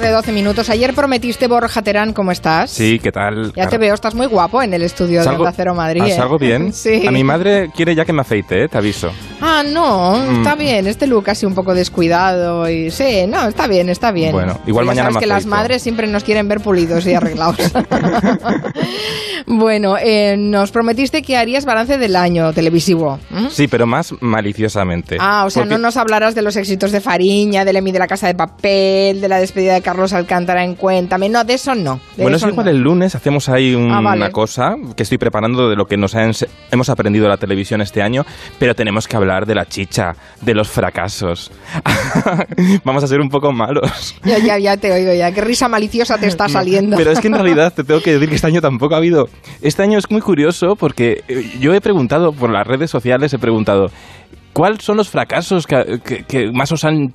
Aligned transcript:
tarde, 0.00 0.12
12 0.12 0.32
minutos. 0.32 0.70
Ayer 0.70 0.94
prometiste 0.94 1.48
Borja 1.48 1.82
Terán, 1.82 2.12
¿cómo 2.12 2.30
estás? 2.30 2.70
Sí, 2.70 3.00
¿qué 3.02 3.10
tal? 3.10 3.52
Ya 3.54 3.68
te 3.68 3.78
veo, 3.78 3.94
estás 3.94 4.14
muy 4.14 4.26
guapo 4.26 4.62
en 4.62 4.72
el 4.72 4.82
estudio 4.82 5.22
de 5.22 5.28
Onda 5.28 5.52
Cero 5.52 5.74
Madrid. 5.74 6.02
¿Ah, 6.04 6.08
¿eh? 6.08 6.12
¿Salgo 6.16 6.38
bien? 6.38 6.72
sí. 6.72 7.04
A 7.06 7.10
mi 7.10 7.24
madre 7.24 7.70
quiere 7.74 7.94
ya 7.96 8.04
que 8.04 8.12
me 8.12 8.20
afeite, 8.20 8.64
¿eh? 8.64 8.68
te 8.68 8.78
aviso. 8.78 9.10
Ah, 9.40 9.62
no, 9.66 10.16
Mm. 10.18 10.36
está 10.38 10.54
bien. 10.54 10.86
Este 10.86 11.06
look 11.06 11.28
así 11.30 11.46
un 11.46 11.54
poco 11.54 11.74
descuidado 11.74 12.68
y 12.70 12.90
sí, 12.90 13.24
no, 13.28 13.48
está 13.48 13.66
bien, 13.66 13.88
está 13.88 14.12
bien. 14.12 14.32
Bueno, 14.32 14.58
igual 14.66 14.86
mañana 14.86 15.06
sabes 15.10 15.14
me 15.16 15.20
que 15.20 15.26
las 15.26 15.46
madres 15.46 15.82
siempre 15.82 16.06
nos 16.06 16.22
quieren 16.22 16.46
ver 16.48 16.60
pulidos 16.60 17.04
y 17.06 17.14
arreglados. 17.14 17.56
bueno, 19.46 19.96
eh, 19.98 20.36
nos 20.38 20.70
prometiste 20.70 21.22
que 21.22 21.36
harías 21.36 21.64
balance 21.64 21.98
del 21.98 22.14
año 22.16 22.52
televisivo. 22.52 23.18
Sí, 23.50 23.66
pero 23.68 23.86
más 23.86 24.14
maliciosamente. 24.20 25.16
Ah, 25.20 25.44
o 25.46 25.50
sea, 25.50 25.62
Porque- 25.62 25.74
no 25.74 25.78
nos 25.80 25.96
hablarás 25.96 26.34
de 26.34 26.42
los 26.42 26.56
éxitos 26.56 26.92
de 26.92 27.00
Fariña, 27.00 27.64
del 27.64 27.76
Emi 27.76 27.92
de 27.92 27.98
la 27.98 28.06
Casa 28.06 28.26
de 28.28 28.34
Papel, 28.34 29.20
de 29.20 29.28
la 29.28 29.38
despedida 29.40 29.74
de 29.74 29.82
Carlos 29.88 30.12
Alcántara 30.12 30.64
en 30.64 30.74
Cuéntame. 30.74 31.30
No, 31.30 31.42
de 31.44 31.54
eso 31.54 31.74
no. 31.74 31.98
de 32.16 32.24
Bueno, 32.24 32.36
eso 32.36 32.46
es 32.46 32.52
igual 32.52 32.66
no. 32.66 32.70
el 32.72 32.78
lunes 32.80 33.14
hacemos 33.14 33.48
ahí 33.48 33.74
un- 33.74 33.90
Ah, 33.90 34.02
vale. 34.02 34.20
una 34.20 34.30
cosa 34.30 34.76
que 34.94 35.02
estoy 35.02 35.16
preparando 35.16 35.70
de 35.70 35.76
lo 35.76 35.86
que 35.86 35.96
nos 35.96 36.14
ha 36.14 36.26
ense- 36.26 36.46
hemos 36.70 36.90
aprendido 36.90 37.22
de 37.24 37.30
la 37.30 37.38
televisión 37.38 37.80
este 37.80 38.02
año, 38.02 38.26
pero 38.58 38.74
tenemos 38.74 39.08
que 39.08 39.16
hablar 39.16 39.46
de 39.46 39.54
la 39.54 39.64
chicha, 39.64 40.12
de 40.42 40.54
los 40.54 40.68
fracasos. 40.68 41.50
Vamos 42.84 43.02
a 43.02 43.06
ser 43.06 43.20
un 43.20 43.30
poco 43.30 43.50
malos. 43.50 44.14
Ya, 44.24 44.38
ya, 44.38 44.58
ya 44.58 44.76
te 44.76 44.92
oigo 44.92 45.12
ya. 45.14 45.32
Qué 45.32 45.40
risa 45.40 45.68
maliciosa 45.68 46.18
te 46.18 46.26
está 46.26 46.48
saliendo. 46.50 46.96
Pero 46.98 47.10
es 47.12 47.20
que 47.20 47.28
en 47.28 47.34
realidad 47.38 47.72
te 47.72 47.82
tengo 47.82 48.00
que 48.02 48.12
decir 48.12 48.28
que 48.28 48.34
este 48.34 48.46
año 48.46 48.60
tampoco 48.60 48.94
ha 48.94 48.98
habido. 48.98 49.28
Este 49.62 49.82
año 49.82 49.98
es 49.98 50.10
muy 50.10 50.20
curioso 50.20 50.76
porque 50.76 51.24
eh, 51.28 51.50
yo 51.60 51.72
he 51.72 51.80
preguntado 51.80 52.32
por 52.32 52.50
las 52.50 52.66
redes 52.66 52.90
sociales, 52.90 53.32
he 53.32 53.38
preguntado. 53.38 53.86
¿Cuáles 54.52 54.82
son 54.84 54.96
los 54.96 55.08
fracasos 55.08 55.66
que, 55.66 56.00
que- 56.04 56.24
que 56.24 56.50
más 56.52 56.72
os 56.72 56.84
han 56.84 57.10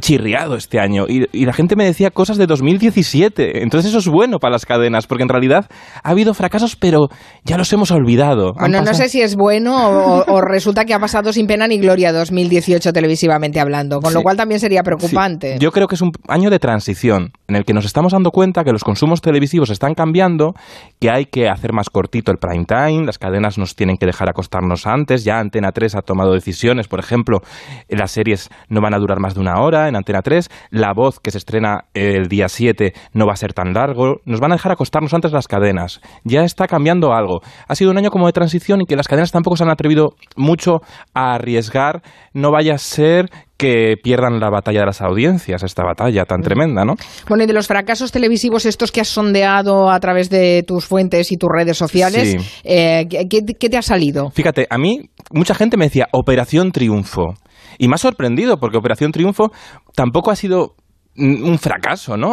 chirriado 0.00 0.56
este 0.56 0.80
año? 0.80 1.06
Y, 1.08 1.26
y 1.32 1.44
la 1.44 1.52
gente 1.52 1.76
me 1.76 1.84
decía 1.84 2.10
cosas 2.10 2.36
de 2.36 2.46
2017. 2.46 3.62
Entonces 3.62 3.90
eso 3.90 3.98
es 3.98 4.08
bueno 4.08 4.38
para 4.38 4.52
las 4.52 4.66
cadenas, 4.66 5.06
porque 5.06 5.22
en 5.22 5.28
realidad 5.28 5.66
ha 6.02 6.10
habido 6.10 6.34
fracasos, 6.34 6.76
pero 6.76 7.08
ya 7.44 7.56
los 7.56 7.72
hemos 7.72 7.90
olvidado. 7.90 8.52
Bueno, 8.58 8.82
no 8.82 8.94
sé 8.94 9.08
si 9.08 9.22
es 9.22 9.36
bueno 9.36 9.88
o, 9.88 10.24
o 10.26 10.40
resulta 10.48 10.84
que 10.84 10.94
ha 10.94 10.98
pasado 10.98 11.32
sin 11.32 11.46
pena 11.46 11.66
ni 11.66 11.78
gloria 11.78 12.12
2018 12.12 12.92
televisivamente 12.92 13.60
hablando, 13.60 14.00
con 14.00 14.12
lo 14.12 14.22
cual 14.22 14.36
también 14.36 14.60
sería 14.60 14.82
preocupante. 14.82 15.54
Sí, 15.54 15.58
Yo 15.60 15.70
creo 15.72 15.86
que 15.86 15.94
es 15.94 16.02
un 16.02 16.10
año 16.28 16.50
de 16.50 16.58
transición 16.58 17.32
en 17.48 17.56
el 17.56 17.64
que 17.64 17.72
nos 17.72 17.84
estamos 17.84 18.12
dando 18.12 18.30
cuenta 18.30 18.64
que 18.64 18.72
los 18.72 18.84
consumos 18.84 19.20
televisivos 19.20 19.70
están 19.70 19.94
cambiando, 19.94 20.54
que 21.00 21.10
hay 21.10 21.26
que 21.26 21.48
hacer 21.48 21.72
más 21.72 21.90
cortito 21.90 22.32
el 22.32 22.38
prime 22.38 22.64
time, 22.64 23.04
las 23.06 23.18
cadenas 23.18 23.58
nos 23.58 23.74
tienen 23.74 23.96
que 23.96 24.06
dejar 24.06 24.28
acostarnos 24.28 24.86
antes, 24.86 25.24
ya 25.24 25.38
Antena 25.38 25.72
3 25.72 25.96
ha 25.96 26.02
tomado 26.02 26.32
decisiones, 26.32 26.88
por 26.88 27.00
ejemplo, 27.00 27.40
eh, 27.88 27.96
las 27.96 28.10
series 28.10 28.50
no 28.68 28.80
van 28.80 28.94
a 28.94 28.98
durar 28.98 29.20
más 29.20 29.34
de 29.34 29.40
una 29.40 29.54
hora 29.54 29.59
en 29.68 29.94
Antena 29.94 30.22
3, 30.22 30.48
La 30.70 30.94
Voz 30.94 31.20
que 31.20 31.30
se 31.30 31.36
estrena 31.36 31.84
el 31.92 32.28
día 32.28 32.48
7 32.48 32.94
no 33.12 33.26
va 33.26 33.34
a 33.34 33.36
ser 33.36 33.52
tan 33.52 33.74
largo, 33.74 34.16
nos 34.24 34.40
van 34.40 34.52
a 34.52 34.54
dejar 34.54 34.72
acostarnos 34.72 35.12
antes 35.12 35.32
las 35.32 35.48
cadenas. 35.48 36.00
Ya 36.24 36.44
está 36.44 36.66
cambiando 36.66 37.12
algo. 37.12 37.40
Ha 37.68 37.74
sido 37.74 37.90
un 37.90 37.98
año 37.98 38.10
como 38.10 38.26
de 38.26 38.32
transición 38.32 38.80
y 38.80 38.86
que 38.86 38.96
las 38.96 39.06
cadenas 39.06 39.32
tampoco 39.32 39.56
se 39.56 39.64
han 39.64 39.70
atrevido 39.70 40.14
mucho 40.34 40.80
a 41.12 41.34
arriesgar, 41.34 42.02
no 42.32 42.50
vaya 42.50 42.74
a 42.74 42.78
ser 42.78 43.28
que 43.60 43.96
pierdan 44.02 44.40
la 44.40 44.48
batalla 44.48 44.80
de 44.80 44.86
las 44.86 45.02
audiencias, 45.02 45.62
esta 45.62 45.84
batalla 45.84 46.24
tan 46.24 46.40
tremenda, 46.40 46.82
¿no? 46.86 46.94
Bueno, 47.28 47.44
y 47.44 47.46
de 47.46 47.52
los 47.52 47.66
fracasos 47.66 48.10
televisivos 48.10 48.64
estos 48.64 48.90
que 48.90 49.02
has 49.02 49.08
sondeado 49.08 49.90
a 49.90 50.00
través 50.00 50.30
de 50.30 50.64
tus 50.66 50.86
fuentes 50.86 51.30
y 51.30 51.36
tus 51.36 51.50
redes 51.54 51.76
sociales, 51.76 52.30
Sí. 52.40 52.60
eh, 52.64 53.06
¿qué, 53.10 53.26
qué- 53.28 53.68
te 53.68 53.76
ha 53.76 53.82
salido? 53.82 54.30
Fíjate, 54.30 54.66
a 54.70 54.78
mí 54.78 55.10
mucha 55.30 55.54
gente 55.54 55.76
me 55.76 55.84
decía 55.84 56.08
Operación 56.12 56.72
Triunfo. 56.72 57.34
Y 57.78 57.88
me 57.88 57.94
ha 57.96 57.98
sorprendido 57.98 58.56
porque 58.58 58.78
Operación 58.78 59.12
Triunfo 59.12 59.52
tampoco 59.94 60.30
ha 60.30 60.36
sido 60.36 60.74
mm, 60.78 60.79
un 61.20 61.58
fracaso, 61.58 62.16
¿no? 62.16 62.30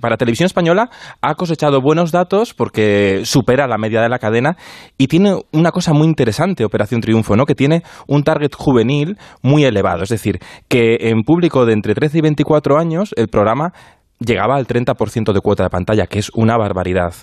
Para 0.00 0.16
Televisión 0.16 0.46
Española 0.46 0.90
ha 1.20 1.34
cosechado 1.34 1.80
buenos 1.80 2.12
datos 2.12 2.54
porque 2.54 3.22
supera 3.24 3.66
la 3.66 3.78
media 3.78 4.02
de 4.02 4.08
la 4.08 4.18
cadena 4.18 4.56
y 4.98 5.06
tiene 5.06 5.36
una 5.52 5.70
cosa 5.70 5.92
muy 5.92 6.06
interesante 6.06 6.64
Operación 6.64 7.00
Triunfo, 7.00 7.36
¿no? 7.36 7.46
Que 7.46 7.54
tiene 7.54 7.82
un 8.06 8.22
target 8.22 8.54
juvenil 8.56 9.16
muy 9.42 9.64
elevado, 9.64 10.02
es 10.02 10.08
decir, 10.08 10.38
que 10.68 10.96
en 11.00 11.22
público 11.22 11.64
de 11.66 11.72
entre 11.72 11.94
13 11.94 12.18
y 12.18 12.20
24 12.22 12.78
años 12.78 13.14
el 13.16 13.28
programa 13.28 13.72
llegaba 14.20 14.56
al 14.56 14.66
30% 14.66 15.32
de 15.32 15.40
cuota 15.40 15.64
de 15.64 15.70
pantalla, 15.70 16.06
que 16.06 16.18
es 16.18 16.30
una 16.34 16.56
barbaridad. 16.56 17.14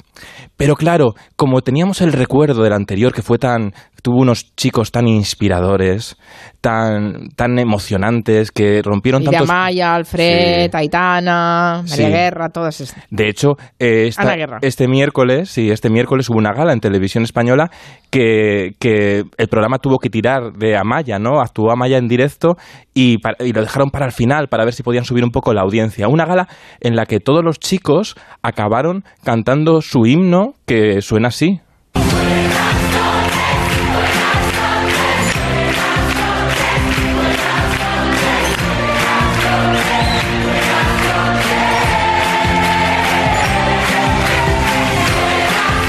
Pero 0.57 0.75
claro, 0.75 1.13
como 1.35 1.61
teníamos 1.61 2.01
el 2.01 2.11
recuerdo 2.11 2.63
del 2.63 2.73
anterior 2.73 3.13
que 3.13 3.21
fue 3.21 3.37
tan 3.37 3.73
tuvo 4.07 4.21
unos 4.21 4.55
chicos 4.55 4.89
tan 4.93 5.05
inspiradores, 5.09 6.15
tan 6.61 7.27
tan 7.35 7.59
emocionantes 7.59 8.51
que 8.53 8.81
rompieron 8.81 9.19
Miriam 9.21 9.33
tantos 9.41 9.49
Maya, 9.49 9.95
Alfred, 9.95 10.71
Sí. 10.71 10.77
Aitana, 10.77 11.83
María 11.89 12.05
Sí. 12.07 12.11
Guerra, 12.13 12.47
todas 12.47 12.79
estas. 12.79 13.03
De 13.09 13.27
hecho, 13.27 13.57
eh, 13.79 14.07
esta- 14.07 14.33
este 14.61 14.87
miércoles, 14.87 15.49
sí, 15.49 15.71
este 15.71 15.89
miércoles 15.89 16.29
hubo 16.29 16.37
una 16.37 16.53
gala 16.53 16.71
en 16.71 16.79
televisión 16.79 17.25
española 17.25 17.69
que, 18.09 18.75
que 18.79 19.23
el 19.37 19.47
programa 19.49 19.79
tuvo 19.79 19.97
que 19.99 20.09
tirar 20.09 20.53
de 20.53 20.77
Amaya, 20.77 21.19
¿no? 21.19 21.41
Actuó 21.41 21.69
Amaya 21.69 21.97
en 21.97 22.07
directo 22.07 22.55
y, 22.93 23.17
pa- 23.17 23.35
y 23.39 23.51
lo 23.51 23.59
dejaron 23.61 23.89
para 23.89 24.05
el 24.05 24.13
final 24.13 24.47
para 24.47 24.63
ver 24.63 24.73
si 24.73 24.83
podían 24.83 25.03
subir 25.03 25.25
un 25.25 25.31
poco 25.31 25.53
la 25.53 25.63
audiencia. 25.63 26.07
Una 26.07 26.23
gala 26.25 26.47
en 26.79 26.95
la 26.95 27.05
que 27.05 27.19
todos 27.19 27.43
los 27.43 27.59
chicos 27.59 28.15
acabaron 28.41 29.03
cantando 29.25 29.81
su 29.81 30.05
himno 30.05 30.53
que 30.65 31.01
suena 31.01 31.27
así. 31.27 31.59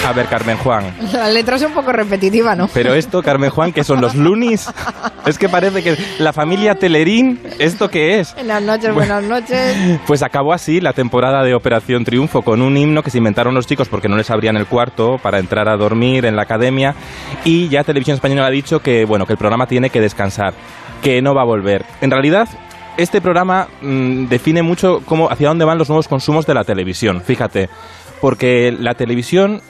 A 0.08 0.12
ver, 0.14 0.24
Carmen 0.24 0.56
Juan. 0.56 0.94
La 1.12 1.28
letra 1.28 1.56
es 1.56 1.62
un 1.62 1.72
poco 1.72 1.92
repetitiva, 1.92 2.56
¿no? 2.56 2.66
Pero 2.72 2.94
esto, 2.94 3.22
Carmen 3.22 3.50
Juan, 3.50 3.74
que 3.74 3.84
son 3.84 4.00
los 4.00 4.14
lunis. 4.14 4.66
Es 5.26 5.36
que 5.36 5.50
parece 5.50 5.82
que 5.82 5.98
la 6.18 6.32
familia 6.32 6.76
Telerín, 6.76 7.38
¿esto 7.58 7.90
qué 7.90 8.18
es? 8.18 8.34
Buenas 8.34 8.62
noches, 8.62 8.94
buenas 8.94 9.22
noches. 9.22 9.76
Pues 10.06 10.22
acabó 10.22 10.54
así 10.54 10.80
la 10.80 10.94
temporada 10.94 11.42
de 11.42 11.52
Operación 11.52 12.06
Triunfo 12.06 12.40
con 12.40 12.62
un 12.62 12.78
himno 12.78 13.02
que 13.02 13.10
se 13.10 13.18
inventaron 13.18 13.54
los 13.54 13.66
chicos 13.66 13.90
porque 13.90 14.08
no 14.08 14.16
les 14.16 14.30
abrían 14.30 14.56
el 14.56 14.64
cuarto 14.64 15.18
para 15.22 15.40
entrar 15.40 15.68
a 15.68 15.76
dormir 15.76 16.24
en 16.24 16.36
la 16.36 16.42
academia 16.44 16.94
y 17.44 17.68
ya 17.68 17.84
Televisión 17.84 18.14
Española 18.14 18.46
ha 18.46 18.50
dicho 18.50 18.80
que 18.80 19.04
bueno 19.04 19.26
que 19.26 19.34
el 19.34 19.38
programa 19.38 19.66
tiene 19.66 19.90
que 19.90 20.00
descansar, 20.00 20.54
que 21.02 21.20
no 21.20 21.34
va 21.34 21.42
a 21.42 21.44
volver. 21.44 21.84
En 22.00 22.10
realidad 22.10 22.48
este 22.96 23.20
programa 23.20 23.68
mm, 23.80 24.26
define 24.26 24.62
mucho 24.62 25.02
cómo 25.04 25.30
hacia 25.30 25.48
dónde 25.48 25.64
van 25.64 25.78
los 25.78 25.88
nuevos 25.88 26.08
consumos 26.08 26.46
de 26.46 26.54
la 26.54 26.64
televisión. 26.64 27.22
Fíjate, 27.22 27.68
porque 28.20 28.72
la 28.78 28.94
televisión 28.94 29.60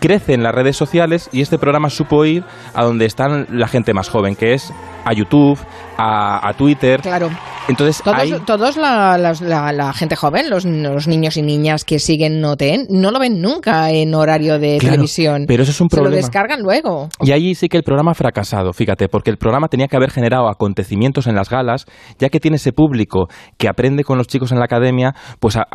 crece 0.00 0.34
en 0.34 0.42
las 0.42 0.54
redes 0.54 0.76
sociales 0.76 1.28
y 1.32 1.40
este 1.40 1.58
programa 1.58 1.90
supo 1.90 2.24
ir 2.24 2.44
a 2.74 2.84
donde 2.84 3.06
están 3.06 3.46
la 3.50 3.68
gente 3.68 3.94
más 3.94 4.08
joven, 4.08 4.34
que 4.36 4.54
es 4.54 4.72
a 5.04 5.12
YouTube, 5.12 5.58
a, 5.96 6.48
a 6.48 6.52
Twitter. 6.54 7.00
Claro. 7.00 7.28
Entonces 7.68 8.02
Todos, 8.02 8.44
todos 8.44 8.76
la, 8.76 9.16
las- 9.18 9.40
la- 9.40 9.72
la 9.72 9.92
gente 9.92 10.16
joven, 10.16 10.50
los, 10.50 10.64
los 10.64 11.06
niños 11.06 11.36
y 11.36 11.42
niñas 11.42 11.84
que 11.84 12.00
siguen 12.00 12.40
Noten, 12.40 12.86
no 12.90 13.12
lo 13.12 13.20
ven 13.20 13.40
nunca 13.40 13.90
en 13.90 14.14
horario 14.14 14.58
de 14.58 14.78
Claro, 14.78 14.94
televisión. 14.94 15.44
pero 15.46 15.62
eso 15.62 15.70
es 15.70 15.80
un 15.80 15.88
Se 15.88 15.96
lo 15.96 16.02
problema. 16.02 16.16
descargan 16.26 16.60
luego. 16.62 17.08
Y 17.20 17.30
allí 17.30 17.54
sí 17.54 17.68
que 17.68 17.76
el 17.76 17.84
programa 17.84 18.12
ha 18.12 18.14
fracasado, 18.14 18.72
fíjate, 18.72 19.08
porque 19.08 19.30
el 19.30 19.36
programa 19.38 19.68
tenía 19.68 19.86
que 19.86 19.96
haber 19.96 20.10
generado 20.10 20.48
acontecimientos 20.48 21.28
en 21.28 21.36
las 21.36 21.50
galas, 21.50 21.86
ya 22.18 22.30
que 22.30 22.40
tiene 22.40 22.56
ese 22.56 22.72
público 22.72 23.28
que 23.58 23.68
aprende 23.68 24.02
con 24.02 24.18
los 24.18 24.26
chicos 24.26 24.50
en 24.50 24.58
la 24.58 24.64
academia, 24.64 25.14
pues 25.38 25.56
a- 25.56 25.66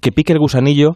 que 0.00 0.12
pique 0.12 0.32
el 0.32 0.38
gusanillo 0.38 0.92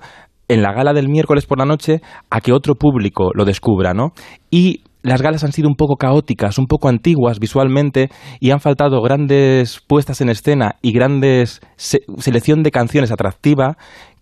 en 0.49 0.63
la 0.63 0.73
gala 0.73 0.93
del 0.93 1.09
miércoles 1.09 1.47
por 1.47 1.59
la 1.59 1.67
noche 1.67 2.01
a 2.31 2.41
que 2.41 2.53
otro 2.53 2.75
público 2.75 3.31
lo 3.35 3.45
descubra, 3.45 3.93
¿no? 3.95 4.13
Y 4.51 4.83
las 5.03 5.23
galas 5.23 5.45
han 5.45 5.53
sido 5.53 5.69
un 5.69 5.77
poco 5.77 5.97
caóticas, 5.97 6.59
un 6.59 6.67
poco 6.67 6.89
antiguas 6.89 7.39
visualmente 7.39 8.09
y 8.41 8.51
han 8.51 8.61
faltado 8.61 9.01
grandes 9.01 9.81
puestas 9.87 10.21
en 10.21 10.29
escena 10.29 10.77
y 10.83 10.93
grandes 10.93 11.61
se- 11.77 12.01
selección 12.19 12.63
de 12.63 12.71
canciones 12.71 13.13
atractiva 13.13 13.77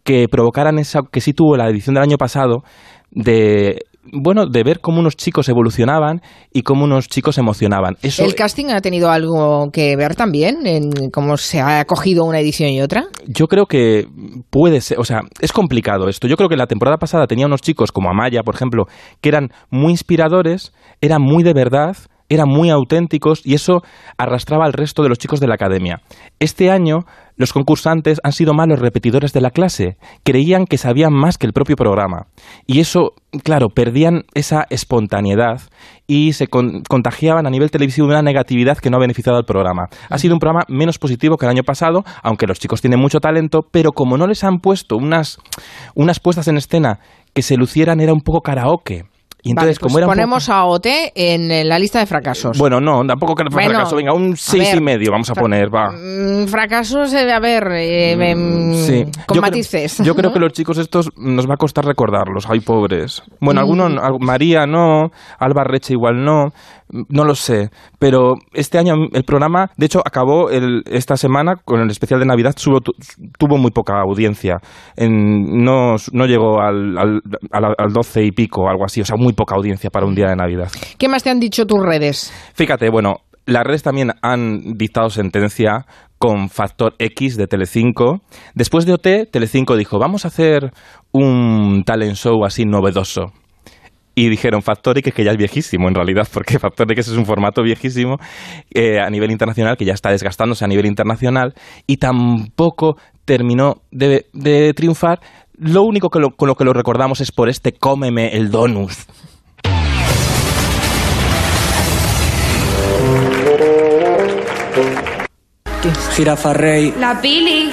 que 0.04 0.26
provocaran 0.30 0.78
esa 0.78 1.00
que 1.10 1.20
sí 1.20 1.32
tuvo 1.32 1.56
la 1.56 1.68
edición 1.68 1.94
del 1.94 2.04
año 2.04 2.16
pasado 2.18 2.62
de 3.10 3.78
bueno, 4.12 4.46
de 4.46 4.62
ver 4.62 4.80
cómo 4.80 5.00
unos 5.00 5.16
chicos 5.16 5.48
evolucionaban 5.48 6.20
y 6.52 6.62
cómo 6.62 6.84
unos 6.84 7.08
chicos 7.08 7.38
emocionaban. 7.38 7.96
Eso 8.02 8.24
¿El 8.24 8.34
casting 8.34 8.66
ha 8.66 8.80
tenido 8.80 9.10
algo 9.10 9.70
que 9.72 9.96
ver 9.96 10.14
también 10.14 10.66
en 10.66 11.10
cómo 11.10 11.36
se 11.36 11.60
ha 11.60 11.80
acogido 11.80 12.24
una 12.24 12.40
edición 12.40 12.70
y 12.70 12.80
otra? 12.80 13.06
Yo 13.26 13.46
creo 13.46 13.66
que 13.66 14.06
puede 14.50 14.80
ser, 14.80 14.98
o 14.98 15.04
sea, 15.04 15.20
es 15.40 15.52
complicado 15.52 16.08
esto. 16.08 16.28
Yo 16.28 16.36
creo 16.36 16.48
que 16.48 16.56
la 16.56 16.66
temporada 16.66 16.96
pasada 16.98 17.26
tenía 17.26 17.46
unos 17.46 17.60
chicos 17.60 17.92
como 17.92 18.10
Amaya, 18.10 18.42
por 18.42 18.54
ejemplo, 18.54 18.86
que 19.20 19.28
eran 19.28 19.50
muy 19.70 19.92
inspiradores, 19.92 20.72
eran 21.00 21.22
muy 21.22 21.42
de 21.42 21.52
verdad, 21.52 21.96
eran 22.28 22.48
muy 22.48 22.70
auténticos 22.70 23.42
y 23.44 23.54
eso 23.54 23.82
arrastraba 24.18 24.64
al 24.64 24.72
resto 24.72 25.02
de 25.02 25.08
los 25.08 25.18
chicos 25.18 25.40
de 25.40 25.46
la 25.46 25.54
academia. 25.54 26.02
Este 26.38 26.70
año 26.70 27.04
los 27.36 27.52
concursantes 27.52 28.18
han 28.24 28.32
sido 28.32 28.54
malos 28.54 28.78
repetidores 28.78 29.32
de 29.32 29.42
la 29.42 29.50
clase, 29.50 29.98
creían 30.24 30.64
que 30.64 30.78
sabían 30.78 31.12
más 31.12 31.36
que 31.36 31.46
el 31.46 31.52
propio 31.52 31.76
programa. 31.76 32.28
Y 32.66 32.80
eso, 32.80 33.12
claro, 33.44 33.68
perdían 33.68 34.22
esa 34.34 34.64
espontaneidad 34.70 35.60
y 36.06 36.32
se 36.32 36.46
contagiaban 36.48 37.46
a 37.46 37.50
nivel 37.50 37.70
televisivo 37.70 38.06
de 38.06 38.14
una 38.14 38.22
negatividad 38.22 38.78
que 38.78 38.88
no 38.88 38.96
ha 38.96 39.00
beneficiado 39.00 39.36
al 39.36 39.44
programa. 39.44 39.88
Ha 40.08 40.18
sido 40.18 40.34
un 40.34 40.40
programa 40.40 40.64
menos 40.68 40.98
positivo 40.98 41.36
que 41.36 41.44
el 41.44 41.50
año 41.50 41.62
pasado, 41.62 42.04
aunque 42.22 42.46
los 42.46 42.58
chicos 42.58 42.80
tienen 42.80 43.00
mucho 43.00 43.20
talento, 43.20 43.60
pero 43.70 43.92
como 43.92 44.16
no 44.16 44.26
les 44.26 44.42
han 44.42 44.58
puesto 44.60 44.96
unas, 44.96 45.38
unas 45.94 46.20
puestas 46.20 46.48
en 46.48 46.56
escena 46.56 47.00
que 47.34 47.42
se 47.42 47.56
lucieran, 47.56 48.00
era 48.00 48.14
un 48.14 48.20
poco 48.20 48.40
karaoke. 48.40 49.04
Y 49.46 49.50
entonces, 49.50 49.78
pues 49.78 49.92
como 49.92 50.06
ponemos 50.06 50.48
a 50.48 50.64
OT 50.64 50.86
en 51.14 51.68
la 51.68 51.78
lista 51.78 52.00
de 52.00 52.06
fracasos. 52.06 52.58
Bueno, 52.58 52.80
no, 52.80 53.06
tampoco 53.06 53.36
que 53.36 53.44
bueno, 53.48 53.70
fracaso. 53.70 53.94
Venga, 53.94 54.12
un 54.12 54.36
seis 54.36 54.74
y 54.74 54.80
medio 54.80 55.12
vamos 55.12 55.30
a 55.30 55.34
poner, 55.34 55.72
va. 55.72 55.92
Mm, 55.92 56.48
fracasos, 56.48 57.14
eh, 57.14 57.32
a 57.32 57.38
ver, 57.38 57.68
eh, 57.76 58.34
mm, 58.34 58.74
sí. 58.74 59.04
con 59.24 59.38
matices. 59.38 59.98
yo 59.98 60.16
creo 60.16 60.32
que 60.32 60.40
los 60.40 60.52
chicos 60.52 60.78
estos 60.78 61.10
nos 61.16 61.48
va 61.48 61.54
a 61.54 61.56
costar 61.58 61.84
recordarlos. 61.84 62.46
Ay, 62.50 62.58
pobres. 62.58 63.22
Bueno, 63.38 63.60
algunos, 63.60 63.92
mm. 63.92 64.24
María 64.24 64.66
no, 64.66 65.12
Alba 65.38 65.62
Reche 65.62 65.92
igual 65.92 66.24
no, 66.24 66.48
no 66.90 67.24
lo 67.24 67.34
sé. 67.34 67.70
Pero 67.98 68.34
este 68.52 68.78
año 68.78 68.94
el 69.12 69.24
programa, 69.24 69.70
de 69.76 69.86
hecho, 69.86 70.00
acabó 70.04 70.50
el, 70.50 70.82
esta 70.86 71.16
semana 71.16 71.56
con 71.56 71.80
el 71.80 71.90
especial 71.90 72.20
de 72.20 72.26
Navidad, 72.26 72.54
tuvo 73.38 73.58
muy 73.58 73.70
poca 73.70 74.00
audiencia. 74.00 74.58
En, 74.96 75.64
no, 75.64 75.96
no 76.12 76.26
llegó 76.26 76.60
al, 76.60 76.96
al, 76.98 77.22
al 77.52 77.92
12 77.92 78.24
y 78.24 78.32
pico, 78.32 78.68
algo 78.68 78.84
así. 78.84 79.00
O 79.00 79.04
sea, 79.04 79.16
muy 79.16 79.32
poca 79.32 79.56
audiencia 79.56 79.90
para 79.90 80.06
un 80.06 80.14
día 80.14 80.28
de 80.28 80.36
Navidad. 80.36 80.70
¿Qué 80.98 81.08
más 81.08 81.22
te 81.22 81.30
han 81.30 81.40
dicho 81.40 81.66
tus 81.66 81.82
redes? 81.82 82.32
Fíjate, 82.54 82.90
bueno, 82.90 83.16
las 83.46 83.64
redes 83.64 83.82
también 83.82 84.12
han 84.22 84.74
dictado 84.76 85.08
sentencia 85.08 85.86
con 86.18 86.48
Factor 86.48 86.94
X 86.98 87.36
de 87.36 87.46
Telecinco. 87.46 88.20
Después 88.54 88.86
de 88.86 88.94
OT, 88.94 89.30
Telecinco 89.30 89.76
dijo, 89.76 89.98
vamos 89.98 90.24
a 90.24 90.28
hacer 90.28 90.72
un 91.12 91.84
talent 91.84 92.16
show 92.16 92.44
así 92.44 92.64
novedoso. 92.64 93.32
Y 94.18 94.30
dijeron 94.30 94.62
Factor 94.62 94.96
X, 94.96 95.12
que 95.12 95.24
ya 95.24 95.32
es 95.32 95.36
viejísimo 95.36 95.88
en 95.88 95.94
realidad, 95.94 96.26
porque 96.32 96.58
Factor 96.58 96.90
X 96.90 97.08
es 97.08 97.18
un 97.18 97.26
formato 97.26 97.62
viejísimo 97.62 98.16
eh, 98.72 98.98
a 98.98 99.10
nivel 99.10 99.30
internacional, 99.30 99.76
que 99.76 99.84
ya 99.84 99.92
está 99.92 100.10
desgastándose 100.10 100.64
a 100.64 100.68
nivel 100.68 100.86
internacional, 100.86 101.52
y 101.86 101.98
tampoco 101.98 102.96
terminó 103.26 103.82
de, 103.90 104.72
triunfar. 104.74 105.20
Lo 105.58 105.82
único 105.82 106.08
que 106.08 106.20
con 106.36 106.48
lo 106.48 106.54
que 106.54 106.64
lo 106.64 106.72
recordamos 106.72 107.20
es 107.20 107.30
por 107.30 107.50
este 107.50 107.72
cómeme 107.72 108.34
el 108.34 108.50
donus. 108.50 109.06
Jirafa 116.14 116.54
Rey. 116.54 116.94
La 116.98 117.20
Pili. 117.20 117.70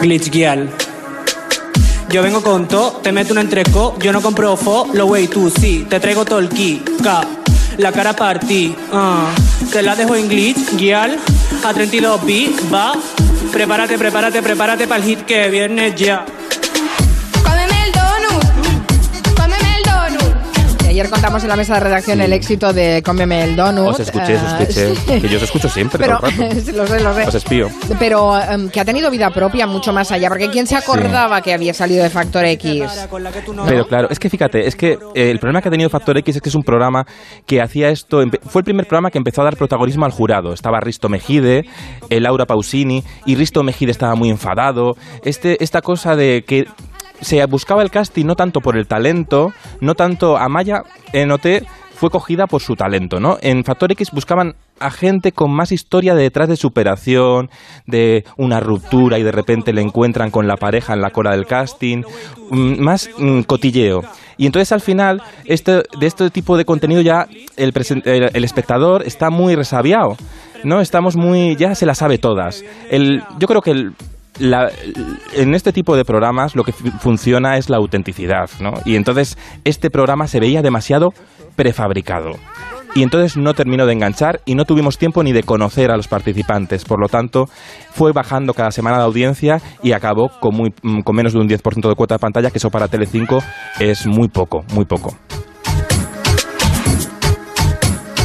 Glitch 0.00 0.30
Gial. 0.30 0.70
Yo 2.10 2.22
vengo 2.22 2.42
con 2.42 2.66
to, 2.66 3.00
te 3.04 3.12
meto 3.12 3.32
un 3.32 3.38
entreco, 3.38 3.96
yo 4.00 4.12
no 4.12 4.20
compro 4.20 4.56
fo, 4.56 4.88
lo 4.92 5.06
wey 5.06 5.28
tú 5.28 5.48
sí, 5.48 5.86
te 5.88 6.00
traigo 6.00 6.24
todo 6.24 6.40
el 6.40 6.48
ki, 6.48 6.82
ka, 7.04 7.20
la 7.78 7.92
cara 7.92 8.14
partí, 8.14 8.74
uh. 8.92 9.70
te 9.70 9.80
la 9.80 9.94
dejo 9.94 10.16
en 10.16 10.28
glitch, 10.28 10.74
guial, 10.76 11.16
a 11.64 11.72
32 11.72 12.24
b, 12.26 12.50
va, 12.74 12.94
prepárate, 13.52 13.96
prepárate, 13.96 14.42
prepárate 14.42 14.88
para 14.88 15.00
el 15.00 15.08
hit 15.08 15.20
que 15.20 15.48
viene 15.50 15.94
ya. 15.94 16.24
Ayer 20.90 21.08
contamos 21.08 21.40
en 21.44 21.48
la 21.48 21.54
mesa 21.54 21.74
de 21.74 21.80
redacción 21.80 22.20
el 22.20 22.32
éxito 22.32 22.72
de 22.72 23.00
Cómeme 23.04 23.44
el 23.44 23.54
Donut. 23.54 23.90
Os 23.90 24.00
escuché, 24.00 24.34
os 24.34 24.42
ah, 24.42 24.58
escuché. 24.60 25.20
Que 25.20 25.28
yo 25.28 25.36
os 25.36 25.44
escucho 25.44 25.68
siempre, 25.68 26.00
pero, 26.00 26.18
todo 26.18 26.30
el 26.30 26.36
rato. 26.36 26.72
lo 26.74 26.84
sé, 26.84 27.00
lo 27.00 27.14
sé. 27.14 27.28
Os 27.28 27.34
espío. 27.36 27.68
Pero 28.00 28.36
em, 28.36 28.68
que 28.70 28.80
ha 28.80 28.84
tenido 28.84 29.08
vida 29.08 29.30
propia 29.30 29.68
mucho 29.68 29.92
más 29.92 30.10
allá. 30.10 30.28
Porque 30.28 30.50
¿quién 30.50 30.66
se 30.66 30.74
acordaba 30.74 31.42
que 31.42 31.54
había 31.54 31.74
salido 31.74 32.02
de 32.02 32.10
Factor 32.10 32.44
X? 32.44 32.82
Pero 33.68 33.86
claro, 33.86 34.08
es 34.10 34.18
que 34.18 34.28
fíjate, 34.28 34.66
es 34.66 34.74
que 34.74 34.98
eh, 35.14 35.30
el 35.30 35.38
problema 35.38 35.62
que 35.62 35.68
ha 35.68 35.70
tenido 35.70 35.88
Factor 35.90 36.18
X 36.18 36.34
es 36.34 36.42
que 36.42 36.48
es 36.48 36.56
un 36.56 36.64
programa 36.64 37.06
que 37.46 37.62
hacía 37.62 37.90
esto. 37.90 38.20
Fue 38.48 38.62
el 38.62 38.64
primer 38.64 38.88
programa 38.88 39.12
que 39.12 39.18
empezó 39.18 39.42
a 39.42 39.44
dar 39.44 39.56
protagonismo 39.56 40.06
al 40.06 40.10
jurado. 40.10 40.52
Estaba 40.52 40.80
Risto 40.80 41.08
Mejide, 41.08 41.66
eh, 42.08 42.18
Laura 42.18 42.46
Pausini, 42.46 43.04
y 43.26 43.36
Risto 43.36 43.62
Mejide 43.62 43.92
estaba 43.92 44.16
muy 44.16 44.28
enfadado. 44.28 44.96
Este, 45.22 45.62
esta 45.62 45.82
cosa 45.82 46.16
de 46.16 46.42
que 46.44 46.64
se 47.20 47.44
buscaba 47.46 47.82
el 47.82 47.90
casting 47.90 48.26
no 48.26 48.36
tanto 48.36 48.60
por 48.60 48.76
el 48.76 48.86
talento, 48.86 49.52
no 49.80 49.94
tanto 49.94 50.36
Amaya 50.36 50.82
en 51.12 51.30
OT 51.30 51.46
fue 52.00 52.08
cogida 52.08 52.46
por 52.46 52.62
su 52.62 52.76
talento, 52.76 53.20
¿no? 53.20 53.36
En 53.42 53.62
Factor 53.62 53.92
X 53.92 54.08
buscaban 54.10 54.54
a 54.78 54.90
gente 54.90 55.32
con 55.32 55.50
más 55.50 55.70
historia 55.70 56.14
detrás 56.14 56.48
de 56.48 56.56
superación, 56.56 57.50
de 57.86 58.24
una 58.38 58.58
ruptura 58.58 59.18
y 59.18 59.22
de 59.22 59.32
repente 59.32 59.74
le 59.74 59.82
encuentran 59.82 60.30
con 60.30 60.48
la 60.48 60.56
pareja 60.56 60.94
en 60.94 61.02
la 61.02 61.10
cola 61.10 61.32
del 61.32 61.44
casting, 61.44 62.02
mm, 62.50 62.80
más 62.80 63.10
mm, 63.18 63.42
cotilleo. 63.42 64.00
Y 64.38 64.46
entonces 64.46 64.72
al 64.72 64.80
final 64.80 65.22
este, 65.44 65.82
de 66.00 66.06
este 66.06 66.30
tipo 66.30 66.56
de 66.56 66.64
contenido 66.64 67.02
ya 67.02 67.26
el, 67.58 67.74
el, 68.06 68.44
espectador 68.44 69.02
está 69.02 69.28
muy 69.28 69.54
resabiado. 69.54 70.16
¿no? 70.64 70.80
Estamos 70.80 71.16
muy... 71.16 71.56
ya 71.56 71.74
se 71.74 71.84
la 71.84 71.94
sabe 71.94 72.16
todas. 72.16 72.64
El, 72.90 73.22
yo 73.38 73.46
creo 73.46 73.60
que 73.60 73.72
el, 73.72 73.92
en 74.40 75.54
este 75.54 75.72
tipo 75.72 75.96
de 75.96 76.04
programas 76.04 76.56
lo 76.56 76.64
que 76.64 76.72
funciona 76.72 77.56
es 77.56 77.68
la 77.68 77.76
autenticidad, 77.76 78.48
¿no? 78.60 78.72
Y 78.84 78.96
entonces 78.96 79.38
este 79.64 79.90
programa 79.90 80.26
se 80.26 80.40
veía 80.40 80.62
demasiado 80.62 81.12
prefabricado. 81.56 82.30
Y 82.94 83.04
entonces 83.04 83.36
no 83.36 83.54
terminó 83.54 83.86
de 83.86 83.92
enganchar 83.92 84.40
y 84.44 84.56
no 84.56 84.64
tuvimos 84.64 84.98
tiempo 84.98 85.22
ni 85.22 85.32
de 85.32 85.44
conocer 85.44 85.92
a 85.92 85.96
los 85.96 86.08
participantes. 86.08 86.84
Por 86.84 87.00
lo 87.00 87.08
tanto, 87.08 87.44
fue 87.92 88.12
bajando 88.12 88.52
cada 88.52 88.72
semana 88.72 88.98
de 88.98 89.04
audiencia 89.04 89.60
y 89.82 89.92
acabó 89.92 90.28
con, 90.40 90.56
muy, 90.56 90.72
con 91.04 91.14
menos 91.14 91.32
de 91.32 91.38
un 91.38 91.48
10% 91.48 91.88
de 91.88 91.94
cuota 91.94 92.16
de 92.16 92.18
pantalla, 92.18 92.50
que 92.50 92.58
eso 92.58 92.70
para 92.70 92.88
Telecinco 92.88 93.38
es 93.78 94.06
muy 94.06 94.28
poco, 94.28 94.64
muy 94.72 94.86
poco. 94.86 95.14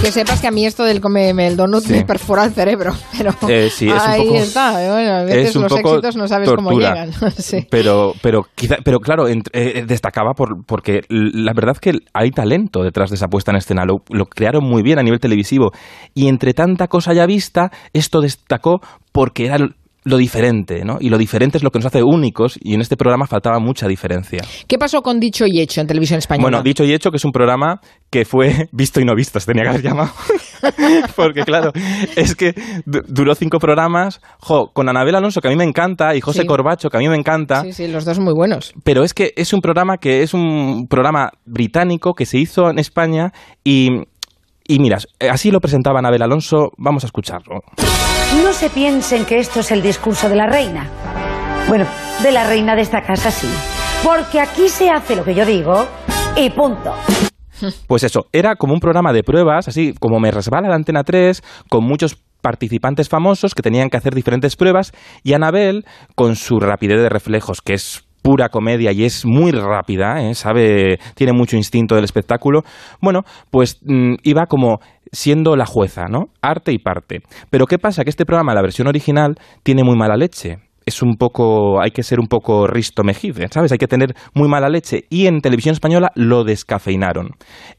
Que 0.01 0.11
sepas 0.11 0.39
que 0.39 0.47
a 0.47 0.51
mí 0.51 0.65
esto 0.65 0.83
del 0.83 1.01
comerme 1.01 1.47
el 1.47 1.57
donut 1.57 1.85
me 1.87 2.05
perfora 2.05 2.45
el 2.45 2.53
cerebro. 2.53 2.93
Pero 3.17 3.31
eh, 3.47 3.69
sí, 3.69 3.87
es 3.89 4.01
ahí 4.01 4.21
un 4.21 4.27
poco, 4.27 4.39
está. 4.39 4.71
Bueno, 4.71 5.13
a 5.13 5.23
veces 5.23 5.55
los 5.55 5.71
éxitos 5.71 6.15
no 6.15 6.27
sabes 6.27 6.49
cómo 6.51 6.71
llegan. 6.71 7.11
pero, 7.69 8.13
pero, 8.21 8.45
quizá, 8.53 8.77
pero 8.83 8.99
claro, 8.99 9.27
eh, 9.27 9.83
destacaba 9.87 10.33
por, 10.33 10.65
porque 10.65 11.01
la 11.09 11.53
verdad 11.53 11.77
que 11.77 11.93
hay 12.13 12.31
talento 12.31 12.83
detrás 12.83 13.09
de 13.09 13.15
esa 13.15 13.27
puesta 13.27 13.51
en 13.51 13.57
escena. 13.57 13.83
Lo, 13.85 14.03
lo 14.09 14.25
crearon 14.25 14.63
muy 14.63 14.83
bien 14.83 14.99
a 14.99 15.03
nivel 15.03 15.19
televisivo. 15.19 15.71
Y 16.13 16.27
entre 16.27 16.53
tanta 16.53 16.87
cosa 16.87 17.13
ya 17.13 17.25
vista, 17.25 17.71
esto 17.93 18.21
destacó 18.21 18.81
porque 19.11 19.47
era 19.47 19.57
lo 20.05 20.17
diferente, 20.17 20.85
¿no? 20.85 20.97
Y 20.99 21.09
lo 21.09 21.17
diferente 21.17 21.57
es 21.57 21.63
lo 21.63 21.71
que 21.71 21.79
nos 21.79 21.87
hace 21.87 22.03
únicos 22.03 22.59
y 22.61 22.75
en 22.75 22.81
este 22.81 22.95
programa 22.95 23.25
faltaba 23.25 23.59
mucha 23.59 23.87
diferencia. 23.87 24.39
¿Qué 24.67 24.77
pasó 24.77 25.01
con 25.01 25.19
Dicho 25.19 25.45
y 25.47 25.59
Hecho 25.59 25.81
en 25.81 25.87
televisión 25.87 26.19
española? 26.19 26.43
Bueno, 26.43 26.63
Dicho 26.63 26.83
y 26.83 26.93
Hecho, 26.93 27.09
que 27.09 27.17
es 27.17 27.25
un 27.25 27.31
programa 27.31 27.81
que 28.11 28.23
fue 28.23 28.69
visto 28.71 29.01
y 29.01 29.03
no 29.05 29.15
visto, 29.15 29.39
se 29.39 29.47
tenía 29.47 29.63
que 29.63 29.69
haber 29.69 29.81
llamado. 29.81 30.11
Porque 31.15 31.41
claro, 31.41 31.71
es 32.15 32.35
que 32.35 32.53
duró 32.85 33.33
cinco 33.33 33.57
programas, 33.57 34.21
jo, 34.39 34.69
con 34.73 34.87
Anabel 34.89 35.15
Alonso, 35.15 35.41
que 35.41 35.47
a 35.47 35.51
mí 35.51 35.57
me 35.57 35.63
encanta, 35.63 36.15
y 36.15 36.21
José 36.21 36.45
Corbacho, 36.45 36.89
que 36.89 36.97
a 36.97 36.99
mí 36.99 37.09
me 37.09 37.17
encanta. 37.17 37.63
Sí, 37.63 37.73
sí, 37.73 37.87
los 37.87 38.05
dos 38.05 38.19
muy 38.19 38.33
buenos. 38.33 38.73
Pero 38.83 39.03
es 39.03 39.13
que 39.13 39.33
es 39.35 39.53
un 39.53 39.61
programa 39.61 39.97
que 39.97 40.21
es 40.21 40.35
un 40.35 40.85
programa 40.87 41.31
británico 41.45 42.13
que 42.13 42.27
se 42.27 42.37
hizo 42.37 42.69
en 42.69 42.77
España 42.77 43.31
y, 43.63 43.89
y 44.67 44.79
miras, 44.79 45.07
así 45.19 45.49
lo 45.49 45.59
presentaba 45.59 45.97
Anabel 45.97 46.21
Alonso, 46.21 46.69
vamos 46.77 47.03
a 47.03 47.07
escucharlo. 47.07 47.61
No 48.43 48.53
se 48.53 48.69
piensen 48.69 49.25
que 49.25 49.39
esto 49.39 49.59
es 49.61 49.71
el 49.71 49.81
discurso 49.81 50.29
de 50.29 50.35
la 50.35 50.47
reina. 50.47 50.87
Bueno, 51.67 51.85
de 52.21 52.31
la 52.31 52.45
reina 52.47 52.75
de 52.75 52.81
esta 52.81 53.01
casa 53.01 53.31
sí. 53.31 53.49
Porque 54.03 54.39
aquí 54.39 54.69
se 54.69 54.89
hace 54.89 55.15
lo 55.15 55.23
que 55.23 55.33
yo 55.33 55.45
digo 55.45 55.87
y 56.35 56.49
punto. 56.49 56.93
Pues 57.87 58.03
eso, 58.03 58.27
era 58.31 58.55
como 58.55 58.73
un 58.73 58.79
programa 58.79 59.13
de 59.13 59.23
pruebas, 59.23 59.67
así 59.67 59.93
como 59.99 60.19
me 60.19 60.31
resbala 60.31 60.69
la 60.69 60.75
antena 60.75 61.03
3, 61.03 61.41
con 61.69 61.83
muchos 61.83 62.17
participantes 62.41 63.09
famosos 63.09 63.55
que 63.55 63.63
tenían 63.63 63.89
que 63.89 63.97
hacer 63.97 64.13
diferentes 64.13 64.55
pruebas 64.55 64.91
y 65.23 65.33
Anabel, 65.33 65.85
con 66.13 66.35
su 66.35 66.59
rapidez 66.59 67.01
de 67.01 67.09
reflejos, 67.09 67.61
que 67.61 67.73
es 67.73 68.04
pura 68.25 68.49
comedia 68.49 68.91
y 68.91 69.03
es 69.03 69.23
muy 69.23 69.51
rápida, 69.51 70.19
¿eh? 70.19 70.33
sabe, 70.33 70.97
tiene 71.13 71.31
mucho 71.31 71.57
instinto 71.57 71.93
del 71.93 72.03
espectáculo, 72.03 72.63
bueno, 72.99 73.21
pues 73.51 73.77
mm, 73.85 74.15
iba 74.23 74.47
como 74.47 74.79
siendo 75.11 75.55
la 75.55 75.67
jueza, 75.67 76.05
¿no? 76.09 76.29
Arte 76.41 76.73
y 76.73 76.79
parte. 76.79 77.19
Pero 77.51 77.67
¿qué 77.67 77.77
pasa? 77.77 78.03
Que 78.03 78.09
este 78.09 78.25
programa, 78.25 78.55
la 78.55 78.63
versión 78.63 78.87
original, 78.87 79.35
tiene 79.61 79.83
muy 79.83 79.95
mala 79.95 80.17
leche 80.17 80.57
es 80.85 81.01
un 81.01 81.15
poco, 81.15 81.81
hay 81.81 81.91
que 81.91 82.03
ser 82.03 82.19
un 82.19 82.27
poco 82.27 82.67
Risto 82.67 83.03
Mejide, 83.03 83.47
¿sabes? 83.49 83.71
Hay 83.71 83.79
que 83.79 83.87
tener 83.87 84.13
muy 84.35 84.47
mala 84.47 84.69
leche. 84.69 85.05
Y 85.09 85.25
en 85.25 85.41
televisión 85.41 85.73
española 85.73 86.11
lo 86.13 86.43
descafeinaron. 86.43 87.31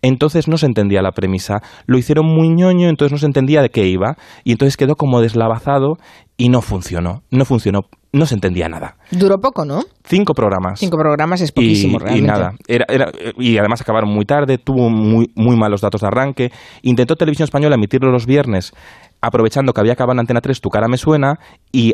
Entonces 0.02 0.48
no 0.48 0.56
se 0.58 0.66
entendía 0.66 1.02
la 1.02 1.12
premisa. 1.12 1.60
Lo 1.86 1.98
hicieron 1.98 2.26
muy 2.26 2.48
ñoño, 2.48 2.88
entonces 2.88 3.12
no 3.12 3.18
se 3.18 3.26
entendía 3.26 3.62
de 3.62 3.68
qué 3.68 3.86
iba. 3.86 4.16
Y 4.42 4.50
entonces 4.50 4.76
quedó 4.76 4.96
como 4.96 5.20
deslavazado 5.20 5.98
y 6.36 6.48
no 6.48 6.62
funcionó. 6.62 7.22
No 7.30 7.44
funcionó. 7.44 7.82
No 8.16 8.26
se 8.26 8.34
entendía 8.34 8.68
nada. 8.68 8.96
Duró 9.10 9.38
poco, 9.38 9.64
¿no? 9.64 9.82
Cinco 10.04 10.32
programas. 10.34 10.80
Cinco 10.80 10.96
programas 10.96 11.40
es 11.40 11.50
Y, 11.50 11.52
poquísimo, 11.52 11.96
y 11.98 12.00
realmente. 12.00 12.26
nada, 12.32 12.52
era, 12.66 12.84
era- 12.88 13.12
y 13.38 13.58
además 13.58 13.80
acabaron 13.80 14.10
muy 14.10 14.24
tarde, 14.24 14.58
tuvo 14.58 14.88
muy, 14.90 15.30
muy 15.34 15.56
malos 15.56 15.80
datos 15.80 16.00
de 16.00 16.06
arranque. 16.06 16.50
Intentó 16.82 17.16
Televisión 17.16 17.44
Española 17.44 17.74
emitirlo 17.76 18.10
los 18.10 18.26
viernes, 18.26 18.72
aprovechando 19.20 19.72
que 19.72 19.80
había 19.80 19.92
acabado 19.94 20.14
en 20.14 20.20
Antena 20.20 20.40
3, 20.40 20.60
Tu 20.60 20.68
cara 20.70 20.88
me 20.88 20.96
suena, 20.96 21.38
y 21.72 21.92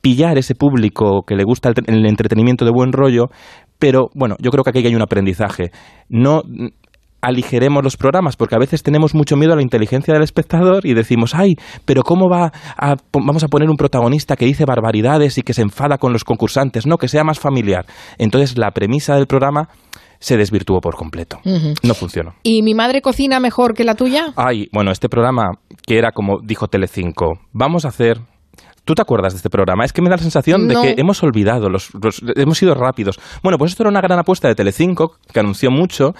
pillar 0.00 0.36
ese 0.38 0.54
público 0.54 1.22
que 1.26 1.34
le 1.34 1.44
gusta 1.44 1.70
el, 1.70 1.74
el 1.86 2.06
entretenimiento 2.06 2.64
de 2.64 2.70
buen 2.70 2.92
rollo, 2.92 3.26
pero 3.78 4.08
bueno, 4.14 4.36
yo 4.38 4.50
creo 4.50 4.62
que 4.64 4.70
aquí 4.70 4.86
hay 4.86 4.94
un 4.94 5.02
aprendizaje. 5.02 5.70
No 6.08 6.42
aligeremos 7.20 7.82
los 7.82 7.96
programas, 7.96 8.36
porque 8.36 8.54
a 8.54 8.58
veces 8.58 8.82
tenemos 8.82 9.14
mucho 9.14 9.36
miedo 9.36 9.52
a 9.52 9.56
la 9.56 9.62
inteligencia 9.62 10.14
del 10.14 10.22
espectador 10.22 10.86
y 10.86 10.94
decimos, 10.94 11.34
ay, 11.34 11.54
pero 11.84 12.02
¿cómo 12.02 12.28
va 12.28 12.52
a, 12.76 12.94
vamos 13.12 13.42
a 13.44 13.48
poner 13.48 13.68
un 13.70 13.76
protagonista 13.76 14.36
que 14.36 14.44
dice 14.46 14.64
barbaridades 14.64 15.38
y 15.38 15.42
que 15.42 15.54
se 15.54 15.62
enfada 15.62 15.98
con 15.98 16.12
los 16.12 16.24
concursantes? 16.24 16.86
No, 16.86 16.96
que 16.96 17.08
sea 17.08 17.24
más 17.24 17.38
familiar. 17.40 17.86
Entonces 18.18 18.56
la 18.58 18.70
premisa 18.70 19.16
del 19.16 19.26
programa 19.26 19.68
se 20.20 20.36
desvirtuó 20.36 20.80
por 20.80 20.96
completo. 20.96 21.38
No 21.82 21.94
funcionó. 21.94 22.34
¿Y 22.42 22.62
mi 22.62 22.74
madre 22.74 23.02
cocina 23.02 23.38
mejor 23.40 23.74
que 23.74 23.84
la 23.84 23.94
tuya? 23.94 24.32
Ay, 24.36 24.68
bueno, 24.72 24.90
este 24.90 25.08
programa 25.08 25.44
que 25.86 25.96
era 25.98 26.10
como 26.12 26.38
dijo 26.42 26.66
Telecinco, 26.68 27.38
vamos 27.52 27.84
a 27.84 27.88
hacer 27.88 28.18
¿Tú 28.84 28.94
te 28.94 29.02
acuerdas 29.02 29.34
de 29.34 29.36
este 29.36 29.50
programa? 29.50 29.84
Es 29.84 29.92
que 29.92 30.00
me 30.00 30.08
da 30.08 30.16
la 30.16 30.22
sensación 30.22 30.66
No. 30.66 30.80
de 30.80 30.94
que 30.94 31.00
hemos 31.02 31.22
olvidado, 31.22 31.68
los, 31.68 31.90
los- 32.02 32.22
hemos 32.36 32.56
sido 32.56 32.72
rápidos. 32.74 33.20
Bueno, 33.42 33.58
pues 33.58 33.72
esto 33.72 33.82
era 33.82 33.90
una 33.90 34.00
gran 34.00 34.18
apuesta 34.18 34.48
de 34.48 34.54
Telecinco, 34.54 35.16
que 35.30 35.40
anunció 35.40 35.70
mucho, 35.70 36.14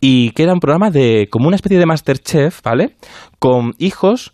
y 0.00 0.30
que 0.30 0.42
era 0.44 0.52
un 0.52 0.60
programa 0.60 0.90
de 0.90 1.28
como 1.30 1.46
una 1.48 1.56
especie 1.56 1.78
de 1.78 1.86
Masterchef, 1.86 2.62
¿vale? 2.62 2.96
Con 3.38 3.74
hijos 3.78 4.32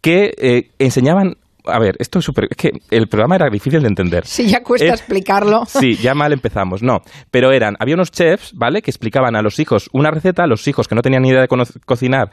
que 0.00 0.32
eh, 0.38 0.70
enseñaban... 0.78 1.34
A 1.66 1.78
ver, 1.78 1.96
esto 1.98 2.20
es 2.20 2.24
súper... 2.24 2.46
Es 2.50 2.56
que 2.56 2.70
el 2.90 3.08
programa 3.08 3.36
era 3.36 3.50
difícil 3.50 3.82
de 3.82 3.88
entender. 3.88 4.24
Si 4.24 4.46
ya 4.48 4.62
cuesta 4.62 4.86
Eh, 4.86 4.90
explicarlo. 4.90 5.64
Sí, 5.66 5.96
ya 5.96 6.14
mal 6.14 6.32
empezamos. 6.32 6.82
No, 6.82 7.00
pero 7.30 7.52
eran, 7.52 7.74
había 7.78 7.94
unos 7.94 8.10
chefs, 8.10 8.52
¿vale? 8.54 8.80
Que 8.80 8.90
explicaban 8.90 9.36
a 9.36 9.42
los 9.42 9.58
hijos 9.58 9.90
una 9.92 10.10
receta, 10.10 10.46
los 10.46 10.66
hijos 10.66 10.88
que 10.88 10.94
no 10.94 11.02
tenían 11.02 11.22
ni 11.22 11.28
idea 11.28 11.42
de 11.42 11.48
cocinar 11.84 12.30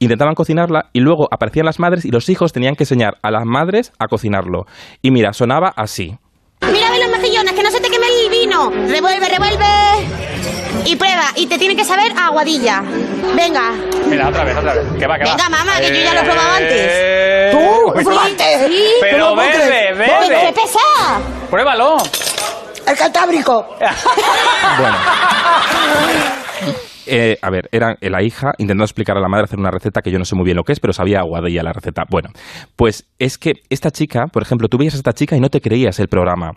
intentaban 0.00 0.34
cocinarla 0.34 0.90
y 0.92 0.98
luego 0.98 1.28
aparecían 1.30 1.64
las 1.64 1.78
madres 1.78 2.04
y 2.04 2.10
los 2.10 2.28
hijos 2.28 2.52
tenían 2.52 2.74
que 2.74 2.82
enseñar 2.82 3.18
a 3.22 3.30
las 3.30 3.44
madres 3.44 3.92
a 4.00 4.08
cocinarlo. 4.08 4.64
Y 5.00 5.12
mira, 5.12 5.32
sonaba 5.32 5.72
así. 5.76 6.16
Mira, 6.72 6.90
ve 6.90 6.98
los 6.98 7.10
mejillones, 7.20 7.52
que 7.52 7.62
no 7.62 7.70
se 7.70 7.80
te 7.80 7.88
queme 7.88 8.06
el 8.24 8.30
vino. 8.30 8.70
Revuelve, 8.70 9.28
revuelve. 9.28 10.31
Y 10.84 10.96
prueba, 10.96 11.24
y 11.36 11.46
te 11.46 11.58
tiene 11.58 11.76
que 11.76 11.84
saber 11.84 12.12
a 12.18 12.26
aguadilla. 12.26 12.82
Venga. 13.34 13.72
Mira, 14.06 14.28
otra 14.28 14.44
vez, 14.44 14.56
otra 14.56 14.74
vez. 14.74 14.84
Que 14.98 15.06
va, 15.06 15.18
que 15.18 15.24
va. 15.24 15.30
Venga, 15.36 15.48
mamá, 15.48 15.76
que 15.80 15.88
yo 15.88 16.02
ya 16.02 16.14
lo 16.14 16.20
he 16.20 16.24
probado 16.24 16.52
antes. 16.52 16.72
Eh, 16.76 17.48
¿Tú? 17.52 17.92
pues- 17.92 18.04
¿Probaste? 18.06 18.66
Sí. 18.68 18.84
Pero 19.00 19.28
¿Cómo 19.30 19.36
verde, 19.42 19.66
crees? 19.66 19.98
verde. 19.98 20.42
¡Qué 20.46 20.52
pesa! 20.52 21.20
Pruébalo. 21.50 21.96
El 22.86 22.96
cantábrico. 22.96 23.76
Bueno. 24.78 24.96
Eh, 27.06 27.36
a 27.42 27.50
ver, 27.50 27.68
era 27.72 27.96
la 28.00 28.22
hija 28.22 28.52
intentando 28.58 28.84
explicar 28.84 29.16
a 29.16 29.20
la 29.20 29.28
madre 29.28 29.44
hacer 29.44 29.58
una 29.58 29.70
receta 29.70 30.02
que 30.02 30.10
yo 30.10 30.18
no 30.18 30.24
sé 30.24 30.36
muy 30.36 30.44
bien 30.44 30.56
lo 30.56 30.64
que 30.64 30.72
es, 30.72 30.80
pero 30.80 30.92
sabía 30.92 31.20
aguadilla 31.20 31.62
la 31.62 31.72
receta. 31.72 32.04
Bueno, 32.08 32.30
pues 32.76 33.08
es 33.18 33.38
que 33.38 33.54
esta 33.70 33.90
chica, 33.90 34.26
por 34.32 34.42
ejemplo, 34.42 34.68
tú 34.68 34.78
veías 34.78 34.94
a 34.94 34.98
esta 34.98 35.12
chica 35.12 35.36
y 35.36 35.40
no 35.40 35.48
te 35.48 35.60
creías 35.60 35.98
el 35.98 36.08
programa, 36.08 36.52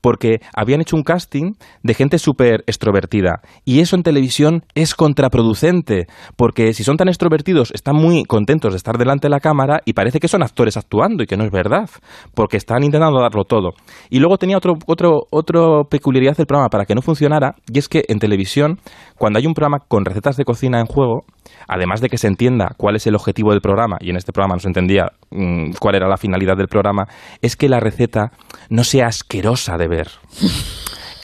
porque 0.00 0.40
habían 0.54 0.80
hecho 0.80 0.96
un 0.96 1.02
casting 1.02 1.52
de 1.82 1.94
gente 1.94 2.18
súper 2.18 2.64
extrovertida, 2.66 3.40
y 3.64 3.80
eso 3.80 3.96
en 3.96 4.02
televisión 4.02 4.64
es 4.74 4.94
contraproducente, 4.94 6.06
porque 6.36 6.72
si 6.72 6.84
son 6.84 6.96
tan 6.96 7.08
extrovertidos, 7.08 7.70
están 7.72 7.96
muy 7.96 8.24
contentos 8.24 8.72
de 8.72 8.76
estar 8.76 8.98
delante 8.98 9.26
de 9.26 9.30
la 9.30 9.40
cámara 9.40 9.80
y 9.84 9.92
parece 9.92 10.18
que 10.18 10.28
son 10.28 10.42
actores 10.42 10.76
actuando 10.76 11.22
y 11.22 11.26
que 11.26 11.36
no 11.36 11.44
es 11.44 11.50
verdad, 11.50 11.88
porque 12.34 12.56
están 12.56 12.82
intentando 12.82 13.20
darlo 13.20 13.44
todo. 13.44 13.70
Y 14.10 14.18
luego 14.18 14.38
tenía 14.38 14.56
otro, 14.56 14.74
otro, 14.86 15.26
otro 15.30 15.84
peculiaridad 15.88 16.36
del 16.36 16.46
programa 16.46 16.68
para 16.68 16.84
que 16.84 16.94
no 16.94 17.02
funcionara, 17.02 17.54
y 17.72 17.78
es 17.78 17.88
que 17.88 18.04
en 18.08 18.18
televisión, 18.18 18.78
cuando 19.16 19.38
hay 19.38 19.46
un 19.46 19.54
programa 19.54 19.78
con 19.94 20.04
recetas 20.04 20.36
de 20.36 20.44
cocina 20.44 20.80
en 20.80 20.86
juego, 20.86 21.24
además 21.68 22.00
de 22.00 22.08
que 22.08 22.18
se 22.18 22.26
entienda 22.26 22.74
cuál 22.76 22.96
es 22.96 23.06
el 23.06 23.14
objetivo 23.14 23.52
del 23.52 23.60
programa, 23.60 23.96
y 24.00 24.10
en 24.10 24.16
este 24.16 24.32
programa 24.32 24.56
no 24.56 24.58
se 24.58 24.66
entendía 24.66 25.12
mm, 25.30 25.74
cuál 25.78 25.94
era 25.94 26.08
la 26.08 26.16
finalidad 26.16 26.56
del 26.56 26.66
programa, 26.66 27.06
es 27.42 27.54
que 27.54 27.68
la 27.68 27.78
receta 27.78 28.32
no 28.70 28.82
sea 28.82 29.06
asquerosa 29.06 29.78
de 29.78 29.86
ver. 29.86 30.08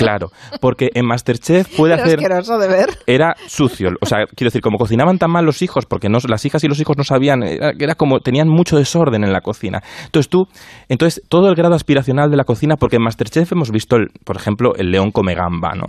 Claro, 0.00 0.28
porque 0.60 0.88
en 0.94 1.06
Masterchef 1.06 1.76
puede 1.76 1.94
Era 1.94 2.02
hacer 2.04 2.18
asqueroso 2.18 2.58
de 2.58 2.68
ver. 2.68 2.88
era 3.06 3.34
sucio. 3.46 3.90
O 4.00 4.06
sea, 4.06 4.24
quiero 4.34 4.48
decir, 4.48 4.60
como 4.62 4.78
cocinaban 4.78 5.18
tan 5.18 5.30
mal 5.30 5.44
los 5.44 5.62
hijos, 5.62 5.86
porque 5.86 6.08
no, 6.08 6.18
las 6.28 6.44
hijas 6.46 6.64
y 6.64 6.68
los 6.68 6.80
hijos 6.80 6.96
no 6.96 7.04
sabían, 7.04 7.42
era, 7.42 7.72
era 7.78 7.94
como 7.94 8.20
tenían 8.20 8.48
mucho 8.48 8.76
desorden 8.76 9.24
en 9.24 9.32
la 9.32 9.40
cocina. 9.40 9.82
Entonces 10.06 10.28
tú, 10.30 10.46
entonces 10.88 11.22
todo 11.28 11.48
el 11.48 11.54
grado 11.54 11.74
aspiracional 11.74 12.30
de 12.30 12.36
la 12.36 12.44
cocina, 12.44 12.76
porque 12.76 12.96
en 12.96 13.02
Masterchef 13.02 13.52
hemos 13.52 13.70
visto, 13.70 13.96
el, 13.96 14.08
por 14.24 14.36
ejemplo, 14.36 14.74
el 14.76 14.90
león 14.90 15.10
come 15.10 15.34
gamba, 15.34 15.72
¿no? 15.74 15.84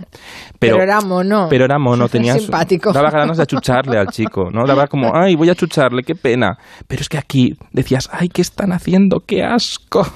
Pero 0.58 0.82
era 0.82 1.00
mono. 1.00 1.46
Pero 1.48 1.64
era 1.64 1.78
mono, 1.78 2.08
tenía 2.10 2.34
su- 2.34 2.40
Simpático. 2.40 2.92
daba 2.92 3.10
ganas 3.10 3.36
de 3.38 3.44
achucharle 3.44 3.98
al 3.98 4.08
chico, 4.08 4.50
¿no? 4.52 4.66
Daba 4.66 4.86
como, 4.86 5.12
ay, 5.14 5.34
voy 5.36 5.48
a 5.48 5.52
achucharle, 5.52 6.02
qué 6.02 6.14
pena. 6.14 6.56
Pero 6.86 7.00
es 7.02 7.08
que 7.08 7.18
aquí 7.18 7.54
decías, 7.72 8.08
ay, 8.12 8.28
¿qué 8.28 8.42
están 8.42 8.72
haciendo? 8.72 9.20
¡Qué 9.26 9.42
asco! 9.42 10.06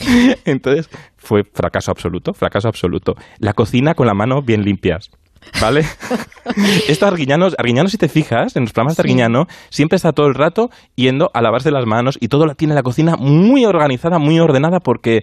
Entonces 0.44 0.88
fue 1.18 1.42
fracaso 1.44 1.90
absoluto, 1.90 2.32
fracaso 2.32 2.68
absoluto. 2.68 3.14
La 3.38 3.52
cocina 3.52 3.94
con 3.94 4.06
la 4.06 4.14
mano 4.14 4.40
bien 4.42 4.62
limpias. 4.62 5.10
¿Vale? 5.60 5.84
Esto 6.88 7.06
Arguiñano, 7.06 7.46
Arguiñano, 7.56 7.88
si 7.88 7.96
te 7.96 8.08
fijas, 8.08 8.56
en 8.56 8.64
los 8.64 8.72
programas 8.72 8.96
de 8.96 9.02
Arguiñano, 9.02 9.46
siempre 9.70 9.96
está 9.96 10.12
todo 10.12 10.26
el 10.26 10.34
rato 10.34 10.70
yendo 10.96 11.30
a 11.32 11.42
lavarse 11.42 11.70
las 11.70 11.86
manos 11.86 12.18
y 12.20 12.28
todo 12.28 12.46
la 12.46 12.54
tiene 12.54 12.74
la 12.74 12.82
cocina 12.82 13.16
muy 13.16 13.64
organizada, 13.64 14.18
muy 14.18 14.40
ordenada, 14.40 14.80
porque 14.80 15.22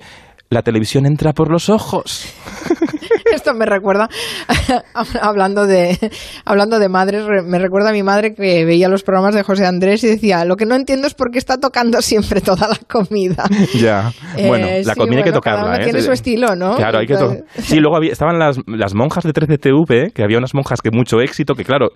la 0.50 0.62
televisión 0.62 1.06
entra 1.06 1.34
por 1.34 1.50
los 1.52 1.70
ojos. 1.70 2.26
Esto 3.34 3.54
me 3.54 3.66
recuerda, 3.66 4.08
hablando 5.22 5.66
de, 5.68 5.98
hablando 6.46 6.80
de 6.80 6.90
madres, 6.90 7.26
re- 7.26 7.42
me 7.42 7.60
recuerda 7.60 7.90
a 7.90 7.92
mi 7.92 8.02
madre 8.04 8.34
que 8.34 8.64
veía 8.66 8.88
los 8.88 9.04
programas 9.04 9.36
de 9.36 9.44
José 9.44 9.66
Andrés 9.66 10.04
y 10.04 10.08
decía, 10.08 10.46
lo 10.46 10.56
que 10.56 10.66
no 10.66 10.76
entiendo 10.76 11.08
es 11.08 11.14
por 11.16 11.32
qué 11.32 11.38
está 11.40 11.58
tocando 11.58 12.02
siempre 12.02 12.40
toda 12.42 12.68
la 12.70 12.78
comida. 12.88 13.44
Ya. 13.76 14.14
Eh, 14.38 14.48
bueno, 14.48 14.68
la 14.84 14.94
sí, 14.94 15.00
comida 15.00 15.18
hay 15.18 15.24
que 15.24 15.30
cada 15.32 15.34
tocarla, 15.34 15.66
uno 15.66 15.76
¿eh? 15.76 15.84
tiene 15.84 16.02
su 16.02 16.12
estilo, 16.12 16.56
¿no? 16.56 16.76
Claro, 16.76 17.00
hay 17.00 17.08
que 17.08 17.16
to- 17.16 17.32
Entonces- 17.32 17.66
Sí, 17.66 17.80
luego 17.80 17.98
había, 17.98 18.12
estaban 18.12 18.40
las, 18.40 18.58
las 18.68 18.94
monjas 18.94 19.24
de 19.26 19.34
13TV, 19.34 20.14
que 20.14 20.24
había 20.24 20.38
unas 20.38 20.54
monjas 20.54 20.82
que 20.82 20.92
mucho 20.92 21.20
éxito, 21.20 21.56
que 21.56 21.66
claro, 21.66 21.90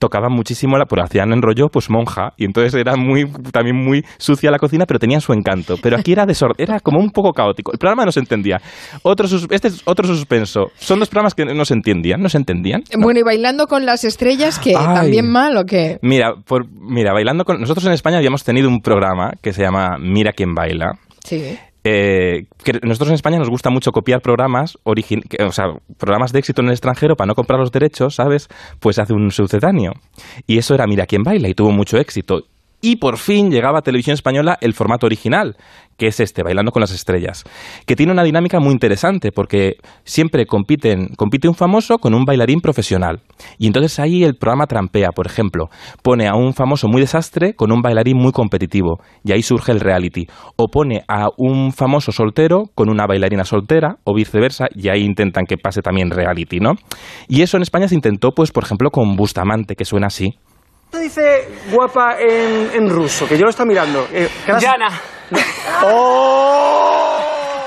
tocaban 0.00 0.32
muchísimo, 0.32 0.76
la, 0.76 0.86
pero 0.86 1.04
hacían 1.04 1.32
en 1.32 1.42
rollo, 1.42 1.68
pues 1.68 1.88
monja, 1.90 2.32
y 2.36 2.44
entonces 2.46 2.74
era 2.74 2.96
muy, 2.96 3.30
también 3.52 3.76
muy 3.76 4.02
sucia 4.18 4.50
la 4.50 4.58
cocina, 4.58 4.86
pero 4.86 4.98
tenía 4.98 5.20
su 5.20 5.32
encanto. 5.32 5.76
Pero 5.80 5.96
aquí 5.96 6.10
era 6.12 6.26
desorden, 6.26 6.56
era 6.58 6.80
como 6.80 6.98
un 6.98 7.10
poco 7.10 7.32
caótico. 7.32 7.70
El 7.72 7.78
programa 7.78 8.04
no 8.06 8.10
se 8.10 8.18
entendía. 8.20 8.60
Otro 9.02 9.28
sus- 9.28 9.46
este 9.50 9.68
es 9.68 9.82
otro 9.84 10.08
suspenso. 10.08 10.72
Son 10.78 10.98
dos 10.98 11.08
programas 11.08 11.34
que 11.34 11.44
no 11.44 11.64
se 11.64 11.74
entendían, 11.74 12.20
no 12.20 12.28
se 12.28 12.38
entendían. 12.38 12.82
Bueno, 12.98 13.20
y 13.20 13.22
bailando 13.22 13.66
con 13.66 13.86
las 13.86 14.02
estrellas, 14.04 14.58
que 14.58 14.72
también 14.72 15.30
mal 15.30 15.56
o 15.56 15.64
qué? 15.64 15.98
Mira, 16.02 16.32
por, 16.46 16.66
mira, 16.68 17.12
bailando 17.12 17.44
con... 17.44 17.60
Nosotros 17.60 17.84
en 17.86 17.92
España 17.92 18.16
habíamos 18.16 18.42
tenido 18.42 18.68
un 18.68 18.80
programa 18.80 19.32
que 19.42 19.52
se 19.52 19.62
llama 19.62 19.98
Mira 20.00 20.32
quién 20.32 20.54
baila. 20.54 20.92
Sí. 21.22 21.58
Eh, 21.84 22.44
que 22.62 22.72
nosotros 22.82 23.08
en 23.08 23.14
España 23.14 23.38
nos 23.38 23.48
gusta 23.48 23.70
mucho 23.70 23.92
copiar 23.92 24.20
programas, 24.20 24.76
o 24.84 25.52
sea, 25.52 25.66
programas 25.98 26.32
de 26.32 26.38
éxito 26.40 26.60
en 26.60 26.68
el 26.68 26.72
extranjero 26.72 27.16
para 27.16 27.28
no 27.28 27.34
comprar 27.34 27.58
los 27.58 27.72
derechos, 27.72 28.16
¿sabes? 28.16 28.48
Pues 28.80 28.98
hace 28.98 29.14
un 29.14 29.30
sucedáneo. 29.30 29.92
Y 30.46 30.58
eso 30.58 30.74
era 30.74 30.86
Mira 30.86 31.06
quién 31.06 31.22
baila 31.22 31.48
y 31.48 31.54
tuvo 31.54 31.70
mucho 31.70 31.98
éxito. 31.98 32.44
Y 32.80 32.96
por 32.96 33.18
fin 33.18 33.50
llegaba 33.50 33.78
a 33.78 33.82
Televisión 33.82 34.14
Española 34.14 34.56
el 34.60 34.74
formato 34.74 35.06
original, 35.06 35.56
que 35.98 36.06
es 36.06 36.18
este, 36.18 36.42
Bailando 36.42 36.72
con 36.72 36.80
las 36.80 36.92
Estrellas, 36.92 37.44
que 37.84 37.94
tiene 37.94 38.10
una 38.10 38.22
dinámica 38.22 38.58
muy 38.58 38.72
interesante 38.72 39.32
porque 39.32 39.74
siempre 40.04 40.46
compiten, 40.46 41.08
compite 41.14 41.46
un 41.46 41.54
famoso 41.54 41.98
con 41.98 42.14
un 42.14 42.24
bailarín 42.24 42.60
profesional. 42.60 43.20
Y 43.58 43.66
entonces 43.66 43.98
ahí 43.98 44.24
el 44.24 44.36
programa 44.36 44.66
trampea, 44.66 45.10
por 45.10 45.26
ejemplo, 45.26 45.68
pone 46.02 46.26
a 46.26 46.34
un 46.34 46.54
famoso 46.54 46.88
muy 46.88 47.02
desastre 47.02 47.52
con 47.54 47.70
un 47.70 47.82
bailarín 47.82 48.16
muy 48.16 48.32
competitivo, 48.32 49.00
y 49.24 49.32
ahí 49.32 49.42
surge 49.42 49.72
el 49.72 49.80
reality. 49.80 50.26
O 50.56 50.68
pone 50.68 51.02
a 51.06 51.28
un 51.36 51.72
famoso 51.72 52.12
soltero 52.12 52.64
con 52.74 52.88
una 52.88 53.06
bailarina 53.06 53.44
soltera, 53.44 53.96
o 54.04 54.14
viceversa, 54.14 54.68
y 54.74 54.88
ahí 54.88 55.02
intentan 55.02 55.44
que 55.44 55.58
pase 55.58 55.82
también 55.82 56.10
reality, 56.10 56.60
¿no? 56.60 56.72
Y 57.28 57.42
eso 57.42 57.58
en 57.58 57.62
España 57.62 57.88
se 57.88 57.94
intentó, 57.94 58.30
pues, 58.30 58.52
por 58.52 58.64
ejemplo, 58.64 58.90
con 58.90 59.16
Bustamante, 59.16 59.76
que 59.76 59.84
suena 59.84 60.06
así. 60.06 60.30
¿Qué 60.90 60.98
dice 61.00 61.48
guapa 61.72 62.16
en, 62.20 62.70
en 62.82 62.90
ruso? 62.90 63.26
Que 63.28 63.36
yo 63.36 63.44
lo 63.44 63.50
estoy 63.50 63.66
mirando. 63.66 64.06
Eh, 64.12 64.28
¿qué 64.46 64.52
Yana. 64.60 64.90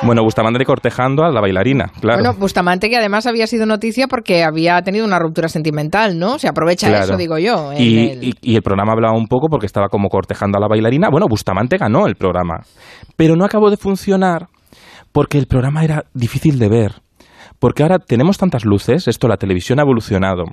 Bueno, 0.06 0.22
Bustamante 0.24 0.66
cortejando 0.66 1.24
a 1.24 1.32
la 1.32 1.40
bailarina, 1.40 1.86
claro. 2.02 2.22
Bueno, 2.22 2.38
Bustamante 2.38 2.90
que 2.90 2.98
además 2.98 3.26
había 3.26 3.48
sido 3.48 3.66
noticia 3.66 4.08
porque 4.10 4.44
había 4.44 4.82
tenido 4.82 5.06
una 5.06 5.18
ruptura 5.18 5.48
sentimental, 5.48 6.20
¿no? 6.20 6.38
Se 6.40 6.50
aprovecha 6.50 6.90
Claro. 6.90 7.06
eso, 7.06 7.16
digo 7.18 7.38
yo. 7.38 7.72
en 7.72 7.82
Y, 7.82 8.10
el- 8.10 8.24
y- 8.26 8.34
y 8.42 8.56
el 8.58 8.62
programa 8.62 8.92
hablaba 8.92 9.16
un 9.18 9.28
poco 9.28 9.48
porque 9.50 9.66
estaba 9.66 9.88
como 9.88 10.10
cortejando 10.10 10.58
a 10.58 10.62
la 10.62 10.68
bailarina. 10.68 11.08
Bueno, 11.10 11.28
Bustamante 11.30 11.78
ganó 11.78 12.06
el 12.06 12.16
programa, 12.16 12.56
pero 13.16 13.38
no 13.38 13.46
acabó 13.46 13.70
de 13.70 13.78
funcionar 13.78 14.48
porque 15.14 15.38
el 15.38 15.48
programa 15.48 15.86
era 15.86 16.04
difícil 16.14 16.60
de 16.60 16.68
ver. 16.68 16.92
Porque 17.60 17.84
ahora 17.84 18.00
tenemos 18.00 18.38
tantas 18.38 18.66
luces, 18.66 19.08
esto, 19.08 19.30
la 19.30 19.38
televisión 19.38 19.80
ha 19.80 19.84
evolucionado. 19.84 20.44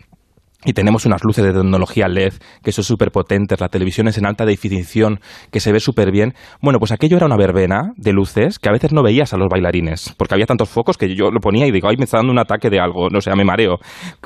Y 0.64 0.72
tenemos 0.72 1.06
unas 1.06 1.24
luces 1.24 1.44
de 1.44 1.52
tecnología 1.52 2.08
LED 2.08 2.34
que 2.62 2.72
son 2.72 2.84
súper 2.84 3.10
potentes, 3.10 3.60
la 3.60 3.68
televisión 3.68 4.08
es 4.08 4.18
en 4.18 4.26
alta 4.26 4.44
definición, 4.44 5.20
que 5.50 5.60
se 5.60 5.72
ve 5.72 5.80
súper 5.80 6.10
bien. 6.10 6.34
Bueno, 6.60 6.78
pues 6.78 6.92
aquello 6.92 7.16
era 7.16 7.26
una 7.26 7.36
verbena 7.36 7.92
de 7.96 8.12
luces 8.12 8.58
que 8.58 8.68
a 8.68 8.72
veces 8.72 8.92
no 8.92 9.02
veías 9.02 9.32
a 9.32 9.36
los 9.36 9.48
bailarines, 9.48 10.14
porque 10.18 10.34
había 10.34 10.46
tantos 10.46 10.68
focos 10.68 10.98
que 10.98 11.14
yo 11.14 11.30
lo 11.30 11.40
ponía 11.40 11.66
y 11.66 11.70
digo, 11.70 11.88
ay, 11.88 11.96
me 11.96 12.04
está 12.04 12.18
dando 12.18 12.32
un 12.32 12.38
ataque 12.38 12.68
de 12.70 12.80
algo, 12.80 13.08
no 13.10 13.20
sé, 13.20 13.34
me 13.34 13.44
mareo, 13.44 13.78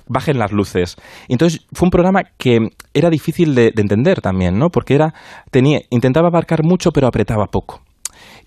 bajen 0.08 0.38
las 0.38 0.52
luces. 0.52 0.96
Entonces 1.28 1.66
fue 1.72 1.86
un 1.86 1.90
programa 1.90 2.22
que 2.36 2.70
era 2.92 3.10
difícil 3.10 3.54
de, 3.54 3.70
de 3.74 3.82
entender 3.82 4.20
también, 4.20 4.58
¿no? 4.58 4.70
Porque 4.70 4.94
era, 4.94 5.14
tenía, 5.50 5.80
intentaba 5.90 6.28
abarcar 6.28 6.64
mucho 6.64 6.90
pero 6.90 7.06
apretaba 7.06 7.46
poco 7.46 7.82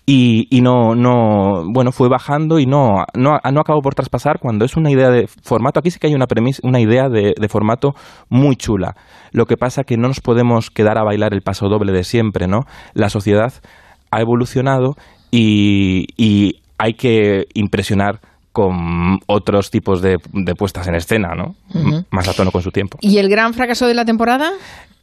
y, 0.06 0.46
y 0.50 0.62
no, 0.62 0.94
no, 0.94 1.64
bueno, 1.72 1.92
fue 1.92 2.08
bajando 2.08 2.58
y 2.58 2.66
no, 2.66 3.04
no, 3.14 3.38
no 3.52 3.60
acabó 3.60 3.80
por 3.82 3.94
traspasar 3.94 4.38
cuando 4.40 4.64
es 4.64 4.76
una 4.76 4.90
idea 4.90 5.10
de 5.10 5.26
formato. 5.26 5.80
Aquí 5.80 5.90
sí 5.90 5.98
que 5.98 6.06
hay 6.06 6.14
una 6.14 6.26
premisa, 6.26 6.60
una 6.64 6.80
idea 6.80 7.08
de, 7.08 7.34
de 7.38 7.48
formato 7.48 7.90
muy 8.30 8.56
chula. 8.56 8.94
Lo 9.32 9.44
que 9.44 9.56
pasa 9.56 9.84
que 9.84 9.96
no 9.96 10.08
nos 10.08 10.20
podemos 10.20 10.70
quedar 10.70 10.98
a 10.98 11.04
bailar 11.04 11.34
el 11.34 11.42
paso 11.42 11.68
doble 11.68 11.92
de 11.92 12.04
siempre, 12.04 12.46
¿no? 12.46 12.60
La 12.94 13.10
sociedad 13.10 13.52
ha 14.10 14.20
evolucionado 14.20 14.94
y, 15.30 16.06
y 16.16 16.62
hay 16.78 16.94
que 16.94 17.44
impresionar 17.54 18.20
con 18.52 19.18
otros 19.26 19.70
tipos 19.70 20.00
de, 20.00 20.16
de 20.32 20.54
puestas 20.54 20.88
en 20.88 20.94
escena, 20.94 21.34
¿no? 21.36 21.54
Más 22.10 22.28
a 22.28 22.32
tono 22.32 22.50
con 22.50 22.62
su 22.62 22.70
tiempo. 22.70 22.98
¿Y 23.00 23.18
el 23.18 23.28
gran 23.28 23.52
fracaso 23.52 23.86
de 23.86 23.94
la 23.94 24.04
temporada? 24.04 24.50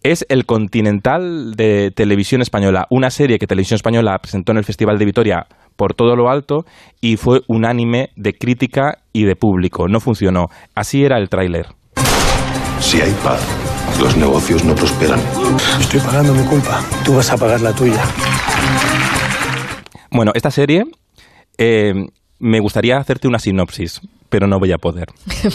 Es 0.06 0.24
El 0.30 0.46
Continental 0.46 1.56
de 1.56 1.90
Televisión 1.90 2.44
Española, 2.44 2.86
una 2.92 3.10
serie 3.10 3.40
que 3.40 3.48
Televisión 3.48 3.78
Española 3.78 4.16
presentó 4.22 4.52
en 4.52 4.60
el 4.60 4.64
Festival 4.64 5.00
de 5.00 5.06
Vitoria 5.06 5.48
por 5.76 5.96
todo 5.96 6.16
lo 6.16 6.30
alto 6.30 6.64
y 7.02 7.18
fue 7.18 7.42
unánime 7.48 8.10
de 8.16 8.34
crítica 8.34 9.00
y 9.14 9.24
de 9.24 9.36
público. 9.36 9.88
No 9.88 10.00
funcionó. 10.00 10.46
Así 10.76 11.04
era 11.04 11.18
el 11.18 11.28
tráiler. 11.28 11.66
Si 12.80 13.02
hay 13.02 13.12
paz, 13.24 13.42
los 14.00 14.16
negocios 14.16 14.64
no 14.64 14.76
prosperan. 14.76 15.20
Estoy 15.80 16.00
pagando 16.02 16.36
mi 16.36 16.44
culpa. 16.44 16.82
Tú 17.04 17.16
vas 17.16 17.32
a 17.32 17.38
pagar 17.38 17.62
la 17.62 17.74
tuya. 17.74 18.04
Bueno, 20.12 20.34
esta 20.36 20.52
serie 20.52 20.84
eh, 21.58 21.94
me 22.38 22.60
gustaría 22.60 22.98
hacerte 22.98 23.28
una 23.28 23.40
sinopsis, 23.40 24.02
pero 24.30 24.48
no 24.48 24.60
voy 24.60 24.72
a 24.72 24.78
poder. 24.78 25.08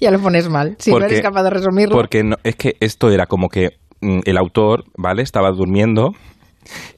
Ya 0.00 0.10
lo 0.10 0.18
pones 0.18 0.48
mal. 0.48 0.74
Si 0.78 0.90
no 0.90 1.04
eres 1.04 1.20
capaz 1.20 1.42
de 1.42 1.50
resumirlo. 1.50 1.94
Porque 1.94 2.24
no- 2.24 2.36
es 2.44 2.56
que 2.56 2.76
esto 2.80 3.10
era 3.10 3.26
como 3.26 3.48
que 3.48 3.70
mm, 4.00 4.20
el 4.24 4.38
autor, 4.38 4.84
¿vale? 4.96 5.22
Estaba 5.22 5.50
durmiendo, 5.50 6.12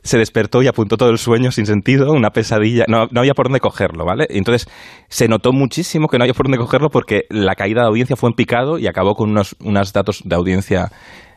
se 0.03 0.17
despertó 0.17 0.63
y 0.63 0.69
apuntó 0.69 0.97
todo 0.97 1.11
el 1.11 1.19
sueño 1.19 1.51
sin 1.51 1.67
sentido, 1.67 2.13
una 2.13 2.31
pesadilla, 2.31 2.85
no, 2.89 3.07
no 3.11 3.21
había 3.21 3.35
por 3.35 3.47
dónde 3.47 3.59
cogerlo, 3.61 4.05
¿vale? 4.05 4.27
Entonces 4.31 4.69
se 5.09 5.27
notó 5.29 5.53
muchísimo 5.53 6.07
que 6.07 6.19
no 6.19 6.25
había 6.25 6.35
por 6.35 6.47
dónde 6.47 6.59
cogerlo 6.59 6.89
porque 6.89 7.23
la 7.31 7.55
caída 7.57 7.83
de 7.83 7.89
audiencia 7.89 8.15
fue 8.17 8.31
en 8.31 8.35
picado 8.35 8.79
y 8.79 8.87
acabó 8.87 9.15
con 9.15 9.31
unos, 9.31 9.57
unos 9.61 9.93
datos 9.93 10.23
de 10.25 10.37
audiencia 10.37 10.91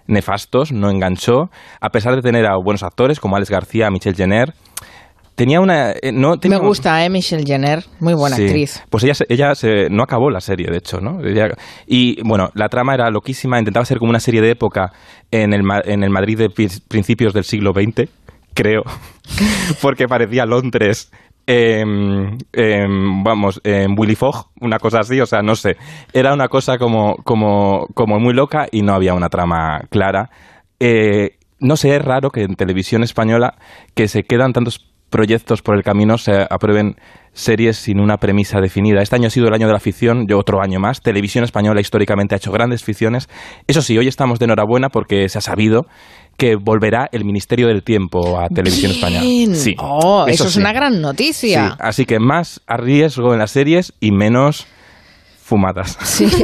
nefastos, 0.07 0.71
no 0.71 0.89
enganchó, 0.91 1.49
a 1.79 1.89
pesar 1.89 2.15
de 2.15 2.21
tener 2.21 2.45
a 2.45 2.55
buenos 2.57 2.83
actores 2.83 3.19
como 3.19 3.35
Alex 3.35 3.49
García, 3.49 3.89
Michelle 3.89 4.15
Jenner. 4.15 4.53
Tenía 5.35 5.59
una... 5.59 5.91
eh, 5.91 6.11
no, 6.13 6.37
tenía 6.37 6.59
Me 6.59 6.67
gusta, 6.67 7.03
¿eh? 7.03 7.09
Michelle 7.09 7.43
Jenner. 7.45 7.83
Muy 7.99 8.13
buena 8.13 8.35
Sí. 8.35 8.43
actriz. 8.45 8.83
Pues 8.89 9.03
ella, 9.03 9.13
ella 9.29 9.55
se- 9.55 9.89
no 9.89 10.03
acabó 10.03 10.29
la 10.29 10.41
serie, 10.41 10.67
de 10.69 10.77
hecho, 10.77 10.99
¿no? 10.99 11.23
Ella- 11.23 11.49
y 11.87 12.21
bueno, 12.23 12.49
la 12.53 12.69
trama 12.69 12.93
era 12.93 13.09
loquísima, 13.09 13.57
intentaba 13.57 13.85
ser 13.85 13.97
como 13.97 14.09
una 14.09 14.19
serie 14.19 14.41
de 14.41 14.51
época 14.51 14.91
en 15.31 15.53
el, 15.53 15.63
en 15.85 16.03
el 16.03 16.09
Madrid 16.09 16.37
de 16.37 16.49
pri- 16.49 16.81
principios 16.87 17.33
del 17.33 17.43
siglo 17.45 17.71
XX, 17.73 18.07
creo, 18.53 18.83
porque 19.81 20.07
parecía 20.07 20.45
Londres. 20.45 21.11
em, 21.47 22.37
em, 22.53 23.23
vamos, 23.23 23.59
en 23.63 23.95
Willy 23.97 24.15
Fogg, 24.15 24.51
una 24.61 24.77
cosa 24.79 24.99
así, 24.99 25.19
o 25.19 25.25
sea, 25.25 25.41
no 25.41 25.55
sé. 25.55 25.75
Era 26.13 26.33
una 26.33 26.47
cosa 26.49 26.77
como, 26.77 27.15
como, 27.23 27.87
como 27.95 28.19
muy 28.19 28.33
loca 28.33 28.67
y 28.71 28.83
no 28.83 28.93
había 28.93 29.15
una 29.15 29.27
trama 29.29 29.81
clara. 29.89 30.29
Eh, 30.79 31.37
no 31.59 31.75
sé, 31.77 31.95
es 31.95 32.01
raro 32.05 32.29
que 32.29 32.43
en 32.43 32.55
televisión 32.55 33.03
española 33.03 33.55
que 33.95 34.07
se 34.07 34.23
quedan 34.23 34.53
tantos 34.53 34.90
proyectos 35.11 35.61
por 35.61 35.75
el 35.75 35.83
camino 35.83 36.17
se 36.17 36.31
aprueben 36.49 36.95
series 37.33 37.77
sin 37.77 37.99
una 37.99 38.17
premisa 38.17 38.59
definida. 38.59 39.01
Este 39.01 39.15
año 39.15 39.27
ha 39.27 39.29
sido 39.29 39.47
el 39.47 39.53
año 39.53 39.67
de 39.67 39.73
la 39.73 39.79
ficción, 39.79 40.25
yo 40.27 40.39
otro 40.39 40.61
año 40.61 40.79
más. 40.79 41.01
Televisión 41.01 41.43
española 41.43 41.79
históricamente 41.79 42.33
ha 42.33 42.37
hecho 42.37 42.51
grandes 42.51 42.83
ficciones. 42.83 43.29
Eso 43.67 43.81
sí, 43.81 43.97
hoy 43.97 44.07
estamos 44.07 44.39
de 44.39 44.45
enhorabuena 44.45 44.89
porque 44.89 45.29
se 45.29 45.37
ha 45.37 45.41
sabido 45.41 45.85
que 46.37 46.55
volverá 46.55 47.07
el 47.11 47.23
Ministerio 47.23 47.67
del 47.67 47.83
Tiempo 47.83 48.39
a 48.39 48.47
Televisión 48.47 48.91
Española. 48.91 49.21
Sí. 49.55 49.75
Oh, 49.77 50.25
eso, 50.27 50.45
es 50.47 50.53
sí. 50.53 50.59
una 50.59 50.73
gran 50.73 50.93
Sí, 50.95 50.99
noticia. 50.99 51.77
así 51.79 52.05
que 52.05 52.19
más 52.19 52.61
a 52.65 52.77
riesgo 52.77 53.33
en 53.33 53.39
las 53.39 53.51
series 53.51 53.93
y 53.99 54.11
menos 54.11 54.65
fumadas. 55.51 55.97
Sí. 56.01 56.27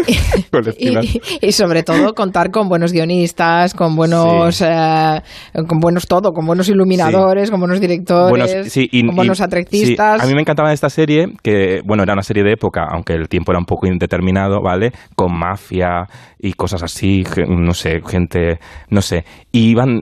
Y, 0.79 1.21
y 1.41 1.51
sobre 1.51 1.83
todo 1.83 2.13
contar 2.13 2.51
con 2.51 2.67
buenos 2.67 2.91
guionistas, 2.91 3.73
con 3.73 3.95
buenos, 3.95 4.61
eh, 4.61 5.21
con 5.67 5.79
buenos 5.79 6.07
todo, 6.07 6.31
con 6.31 6.45
buenos 6.45 6.67
iluminadores, 6.69 7.51
con 7.51 7.59
buenos 7.59 7.79
directores, 7.79 8.29
Buenos- 8.29 8.67
sí, 8.71 8.87
y- 8.91 9.05
con 9.05 9.15
buenos 9.15 9.39
atrectistas. 9.41 10.21
a 10.21 10.25
mí 10.25 10.33
me 10.33 10.41
encantaba 10.41 10.73
esta 10.73 10.89
serie, 10.89 11.27
que 11.43 11.81
bueno, 11.85 12.03
era 12.03 12.13
una 12.13 12.21
serie 12.23 12.43
de 12.43 12.53
época, 12.53 12.85
aunque 12.91 13.13
el 13.13 13.27
tiempo 13.29 13.51
era 13.51 13.59
un 13.59 13.65
poco 13.65 13.87
indeterminado, 13.87 14.61
¿vale? 14.61 14.91
Con 15.15 15.37
mafia 15.37 16.05
y 16.39 16.53
cosas 16.53 16.83
así, 16.83 17.23
no 17.47 17.73
sé, 17.73 17.99
gente, 18.07 18.59
no 18.89 19.01
sé. 19.01 19.23
Y 19.51 19.69
iban 19.69 20.01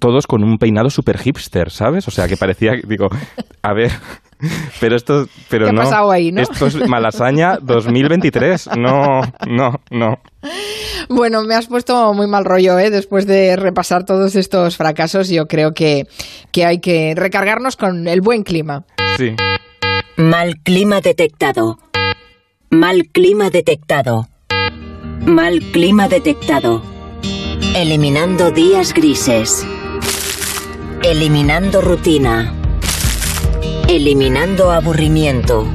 todos 0.00 0.26
con 0.26 0.42
un 0.44 0.58
peinado 0.58 0.90
super 0.90 1.18
hipster, 1.18 1.70
¿sabes? 1.70 2.06
O 2.08 2.10
sea, 2.10 2.26
que 2.28 2.36
parecía, 2.36 2.72
digo, 2.86 3.08
a 3.62 3.74
ver, 3.74 3.90
pero 4.80 4.96
esto, 4.96 5.26
pero 5.48 5.66
¿Qué 5.66 5.70
ha 5.70 5.72
no. 5.72 5.82
pasado 5.82 6.10
ahí, 6.10 6.32
no? 6.32 6.40
Esto 6.42 6.66
es 6.66 6.88
Malasaña 6.88 7.58
2023. 7.62 8.70
No, 8.76 9.20
no, 9.46 9.80
no. 9.90 10.20
Bueno, 11.08 11.42
me 11.42 11.54
has 11.54 11.66
puesto 11.66 12.12
muy 12.14 12.26
mal 12.26 12.44
rollo, 12.44 12.78
¿eh? 12.78 12.90
Después 12.90 13.26
de 13.26 13.56
repasar 13.56 14.04
todos 14.04 14.36
estos 14.36 14.76
fracasos, 14.76 15.28
yo 15.28 15.46
creo 15.46 15.72
que, 15.72 16.06
que 16.52 16.64
hay 16.64 16.80
que 16.80 17.14
recargarnos 17.16 17.76
con 17.76 18.08
el 18.08 18.20
buen 18.20 18.42
clima. 18.42 18.84
Sí. 19.16 19.34
Mal 20.16 20.56
clima 20.62 21.00
detectado. 21.00 21.78
Mal 22.70 23.08
clima 23.12 23.50
detectado. 23.50 24.28
Mal 25.26 25.60
clima 25.72 26.08
detectado. 26.08 26.82
Eliminando 27.74 28.50
días 28.50 28.92
grises. 28.94 29.66
Eliminando 31.02 31.80
rutina. 31.80 32.52
Eliminando 33.88 34.70
aburrimiento. 34.70 35.66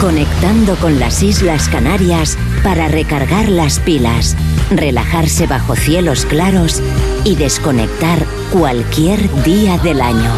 Conectando 0.00 0.74
con 0.76 0.98
las 0.98 1.22
Islas 1.22 1.68
Canarias 1.68 2.36
para 2.64 2.88
recargar 2.88 3.48
las 3.48 3.78
pilas, 3.78 4.36
relajarse 4.70 5.46
bajo 5.46 5.76
cielos 5.76 6.26
claros 6.26 6.82
y 7.24 7.36
desconectar 7.36 8.26
cualquier 8.52 9.30
día 9.44 9.78
del 9.78 10.00
año. 10.00 10.32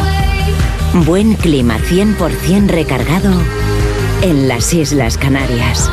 Buen 1.06 1.34
clima 1.34 1.78
100% 1.78 2.66
recargado 2.68 3.32
en 4.20 4.46
las 4.46 4.74
Islas 4.74 5.16
Canarias. 5.16 5.90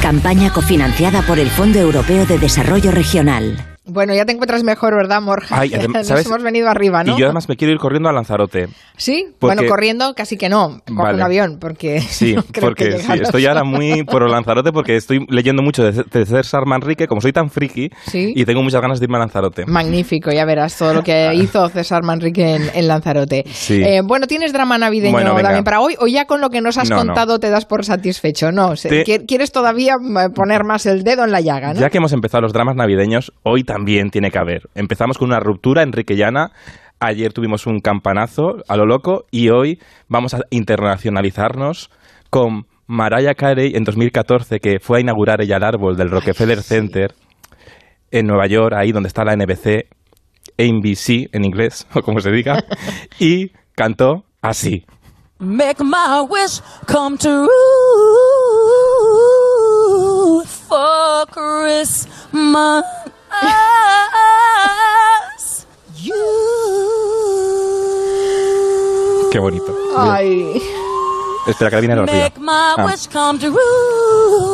Campaña 0.00 0.52
cofinanciada 0.52 1.22
por 1.22 1.40
el 1.40 1.50
Fondo 1.50 1.80
Europeo 1.80 2.26
de 2.26 2.38
Desarrollo 2.38 2.92
Regional. 2.92 3.67
Bueno, 3.98 4.14
ya 4.14 4.24
te 4.24 4.30
encuentras 4.30 4.62
mejor, 4.62 4.94
¿verdad, 4.94 5.20
Morja? 5.20 5.58
Ay, 5.58 5.70
Nos 5.92 6.06
¿sabes? 6.06 6.24
hemos 6.26 6.40
venido 6.40 6.68
arriba, 6.68 7.02
¿no? 7.02 7.16
Y 7.16 7.18
yo 7.20 7.26
además 7.26 7.48
me 7.48 7.56
quiero 7.56 7.72
ir 7.72 7.80
corriendo 7.80 8.08
a 8.08 8.12
Lanzarote. 8.12 8.68
Sí, 8.96 9.24
Porque- 9.40 9.56
bueno, 9.56 9.68
corriendo 9.68 10.14
casi 10.14 10.36
que 10.36 10.48
no, 10.48 10.80
con 10.86 10.96
Vale. 10.98 11.14
un 11.16 11.22
avión, 11.22 11.58
porque 11.60 12.00
Sí, 12.08 12.34
no 12.34 12.44
creo 12.44 12.68
porque 12.68 12.90
que 12.90 12.98
sí, 13.00 13.12
estoy 13.22 13.46
ahora 13.46 13.64
muy 13.64 14.04
por 14.04 14.30
Lanzarote 14.30 14.70
porque 14.70 14.94
estoy 14.94 15.26
leyendo 15.28 15.64
mucho 15.64 15.82
de, 15.82 16.04
de 16.12 16.26
César 16.26 16.64
Manrique, 16.64 17.08
como 17.08 17.20
soy 17.20 17.32
tan 17.32 17.50
friki, 17.50 17.90
Sí. 18.06 18.32
y 18.36 18.44
tengo 18.44 18.62
muchas 18.62 18.80
ganas 18.80 19.00
de 19.00 19.06
irme 19.06 19.16
a 19.16 19.20
Lanzarote. 19.20 19.66
Magnífico, 19.66 20.30
ya 20.30 20.44
verás 20.44 20.78
todo 20.78 20.94
lo 20.94 21.02
que 21.02 21.34
hizo 21.34 21.68
César 21.70 22.04
Manrique 22.04 22.54
en, 22.54 22.62
en 22.72 22.86
Lanzarote. 22.86 23.42
Sí. 23.48 23.82
Eh, 23.82 24.00
bueno, 24.04 24.28
¿tienes 24.28 24.52
drama 24.52 24.78
navideño 24.78 25.10
Bueno, 25.12 25.34
también 25.42 25.64
para 25.64 25.80
hoy? 25.80 25.96
¿O 25.98 26.06
ya 26.06 26.26
con 26.26 26.40
lo 26.40 26.50
que 26.50 26.60
nos 26.60 26.78
has 26.78 26.88
No, 26.88 26.96
no. 26.98 27.02
contado 27.06 27.40
te 27.40 27.50
das 27.50 27.64
por 27.66 27.84
satisfecho? 27.84 28.52
No, 28.52 28.74
Te- 28.74 29.04
qui- 29.04 29.26
¿quieres 29.26 29.50
todavía 29.50 29.94
eh, 29.94 30.28
poner 30.32 30.62
más 30.64 30.86
el 30.86 31.02
dedo 31.02 31.24
en 31.24 31.32
la 31.32 31.40
llaga, 31.40 31.74
no? 31.74 31.80
Ya 31.80 31.90
que 31.90 31.98
hemos 31.98 32.12
empezado 32.12 32.42
los 32.42 32.52
dramas 32.52 32.76
navideños, 32.76 33.32
hoy 33.42 33.64
también 33.64 33.87
tiene 34.10 34.30
que 34.30 34.38
haber. 34.38 34.68
Empezamos 34.74 35.18
con 35.18 35.28
una 35.28 35.40
ruptura 35.40 35.82
enriquellana. 35.82 36.52
Ayer 37.00 37.32
tuvimos 37.32 37.66
un 37.66 37.80
campanazo 37.80 38.56
a 38.68 38.76
lo 38.76 38.84
loco 38.84 39.24
y 39.30 39.48
hoy 39.50 39.78
vamos 40.08 40.34
a 40.34 40.40
internacionalizarnos 40.50 41.90
con 42.30 42.66
Mariah 42.86 43.34
Carey 43.34 43.72
en 43.74 43.84
2014, 43.84 44.58
que 44.60 44.78
fue 44.80 44.98
a 44.98 45.00
inaugurar 45.00 45.40
ella 45.40 45.56
el 45.56 45.64
árbol 45.64 45.96
del 45.96 46.10
Rockefeller 46.10 46.62
Center 46.62 47.14
en 48.10 48.26
Nueva 48.26 48.46
York, 48.46 48.74
ahí 48.76 48.92
donde 48.92 49.08
está 49.08 49.24
la 49.24 49.36
NBC, 49.36 49.86
NBC 50.58 51.28
en 51.32 51.44
inglés, 51.44 51.86
o 51.94 52.02
como 52.02 52.20
se 52.20 52.30
diga, 52.30 52.64
y 53.18 53.52
cantó 53.74 54.24
así. 54.42 54.84
Make 55.38 55.84
my 55.84 56.26
wish 56.28 56.60
come 56.86 57.16
true 57.16 57.48
for 60.44 61.26
Christmas. 61.30 62.84
You 66.00 66.14
Qué 69.32 69.38
bonito. 69.38 69.74
Ay. 69.96 70.62
Espera, 71.46 71.70
que 71.70 71.76
ahora 71.76 71.80
viene 71.80 71.96
lo 71.96 72.02
arriba. 72.02 72.18
make 72.24 72.38
my 72.38 72.74
Ah. 72.78 72.84
wish 72.86 73.06
come 73.08 73.38
true 73.38 73.54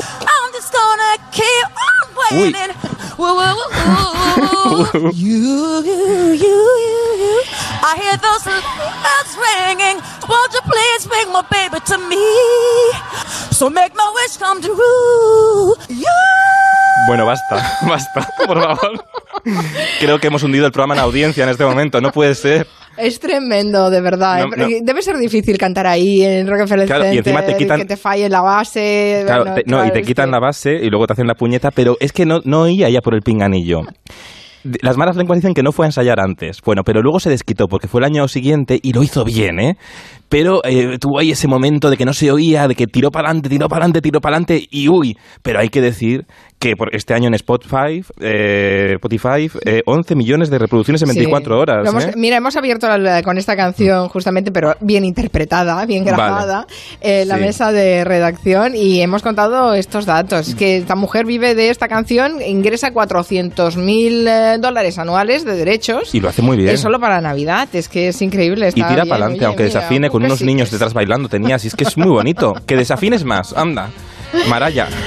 on 0.01 0.53
this 0.53 0.71
gonna 0.71 1.17
keep 1.33 1.67
on 1.67 2.07
Uy. 2.33 2.53
waiting. 2.53 2.75
Woo, 3.19 3.35
woo, 3.35 3.55
woo, 3.55 3.69
woo. 4.95 5.11
you, 5.13 5.83
you, 5.85 5.85
you, 5.85 6.33
you, 6.35 6.57
you. 7.23 7.43
I 7.83 7.97
hear 8.01 8.17
those 8.17 8.45
bells 8.45 9.33
ringing. 9.39 10.01
Won't 10.29 10.53
you 10.55 10.61
please 10.63 11.07
bring 11.07 11.31
my 11.33 11.43
baby 11.51 11.79
to 11.87 11.99
me? 11.99 12.25
So 13.53 13.69
make 13.71 13.95
my 13.95 14.11
wish 14.15 14.37
come 14.39 14.61
true. 14.61 15.75
You. 15.89 16.07
Bueno, 17.07 17.27
basta, 17.27 17.57
basta, 17.87 18.27
por 18.47 18.57
favor. 18.61 19.05
Creo 20.01 20.19
que 20.19 20.27
hemos 20.29 20.43
hundido 20.43 20.67
el 20.67 20.73
programa 20.73 20.95
en 20.95 21.01
audiencia 21.01 21.45
en 21.45 21.51
este 21.51 21.65
momento, 21.65 22.01
no 22.01 22.11
puede 22.11 22.35
ser. 22.35 22.67
Es 22.97 23.19
tremendo, 23.19 23.91
de 23.91 24.01
verdad. 24.01 24.47
No, 24.47 24.55
¿eh? 24.65 24.79
No. 24.81 24.87
Debe 24.87 25.03
ser 25.03 25.17
difícil 25.19 25.59
cantar 25.59 25.87
ahí 25.87 26.23
en 26.23 26.47
Rockefeller 26.47 26.87
Claro, 26.87 27.13
y 27.13 27.19
encima 27.19 27.41
te 27.41 27.47
Center, 27.47 27.59
quitan- 27.67 27.79
que 27.81 27.85
te 27.87 27.97
falle 27.97 28.29
la 28.29 28.41
base. 28.41 29.23
Claro, 29.27 29.45
bueno, 29.45 29.57
te- 29.57 29.63
no, 29.71 29.85
y 29.85 29.91
te 29.91 30.03
quitan 30.03 30.27
que- 30.27 30.31
la 30.33 30.39
base 30.41 30.71
y 30.81 30.89
luego 30.91 31.07
te 31.07 31.15
hacen 31.15 31.27
la 31.27 31.35
puñeta, 31.35 31.71
pero 31.73 31.97
es 32.01 32.13
que 32.13 32.25
no, 32.25 32.41
no 32.45 32.63
oía 32.63 32.89
ya 32.89 33.01
por 33.01 33.15
el 33.15 33.21
pinganillo. 33.23 33.81
Las 34.81 34.97
malas 34.97 35.15
lenguas 35.17 35.39
dicen 35.41 35.53
que 35.53 35.63
no 35.63 35.73
fue 35.73 35.85
a 35.85 35.89
ensayar 35.89 36.21
antes. 36.21 36.63
Bueno, 36.65 36.83
pero 36.87 37.03
luego 37.03 37.21
se 37.21 37.29
desquitó 37.29 37.67
porque 37.67 37.87
fue 37.87 38.01
el 38.01 38.07
año 38.07 38.27
siguiente 38.29 38.79
y 38.83 38.95
lo 38.95 39.03
hizo 39.03 39.23
bien, 39.23 39.61
¿eh? 39.61 39.77
Pero 40.31 40.63
eh, 40.65 40.97
tuvo 40.99 41.19
ahí 41.19 41.33
ese 41.33 41.49
momento 41.49 41.91
de 41.91 41.99
que 41.99 42.07
no 42.07 42.15
se 42.15 42.31
oía, 42.33 42.67
de 42.67 42.75
que 42.75 42.87
tiró 42.87 43.11
para 43.11 43.29
adelante, 43.29 43.51
tiró 43.51 43.69
para 43.69 43.81
adelante, 43.85 44.01
tiró 44.01 44.21
para 44.21 44.37
adelante 44.37 44.67
y 44.71 44.89
uy. 44.89 45.19
Pero 45.43 45.61
hay 45.61 45.69
que 45.69 45.83
decir 45.83 46.25
que 46.65 46.77
por 46.77 46.95
este 46.97 47.13
año 47.13 47.29
en 47.29 47.35
Spotify, 47.35 48.03
eh, 48.21 48.93
Spotify 48.95 49.51
eh, 49.67 49.83
11 49.85 50.15
millones 50.15 50.49
de 50.49 50.59
reproducciones 50.59 51.03
en 51.03 51.09
Sí. 51.09 51.17
24 51.19 51.59
horas. 51.61 51.87
Hemos- 51.87 52.05
¿eh? 52.05 52.13
Mira, 52.17 52.37
hemos 52.39 52.57
abierto 52.57 52.89
la- 52.97 53.23
con 53.23 53.37
esta 53.37 53.55
canción 53.55 54.09
justamente, 54.09 54.51
pero 54.51 54.75
bien 54.81 55.05
interpretada, 55.05 55.85
bien 55.85 56.05
Vale. 56.05 56.17
grabada, 56.17 56.67
eh, 57.03 57.25
la 57.27 57.35
Sí. 57.37 57.41
mesa 57.43 57.71
de 57.73 58.05
redacción 58.05 58.75
y 58.75 59.03
hemos 59.03 59.23
contado 59.23 59.75
estos 59.75 60.07
datos. 60.07 60.55
Que 60.55 60.79
esta 60.79 60.95
mujer 60.97 61.27
vive 61.27 61.55
de 61.55 61.69
esta 61.69 61.87
canción, 61.87 62.41
ingresa 62.41 62.93
400.000 62.93 64.27
eh, 64.27 64.57
dólares 64.59 64.99
anuales 64.99 65.45
de 65.45 65.57
derechos. 65.57 66.15
Y 66.15 66.21
lo 66.21 66.29
hace 66.31 66.41
muy 66.43 66.57
bien. 66.57 66.71
Es 66.71 66.81
solo 66.81 66.99
para 66.99 67.21
Navidad, 67.21 67.69
es 67.75 67.89
que 67.91 68.09
es 68.09 68.23
increíble. 68.23 68.69
Y 68.71 68.73
tira 68.73 69.05
para 69.05 69.27
adelante, 69.27 69.45
aunque 69.45 69.65
mira, 69.65 69.75
desafine 69.75 70.09
con 70.09 70.23
un 70.23 70.25
unos 70.25 70.41
niños 70.41 70.71
detrás 70.71 70.95
bailando. 70.95 71.29
Tenía, 71.29 71.57
así 71.57 71.69
es 71.69 71.75
que 71.75 71.85
es 71.85 71.97
muy 71.99 72.09
bonito. 72.09 72.55
Que 72.67 72.77
desafines 72.77 73.25
más, 73.25 73.53
anda. 73.55 73.91
Maraya. 74.49 74.89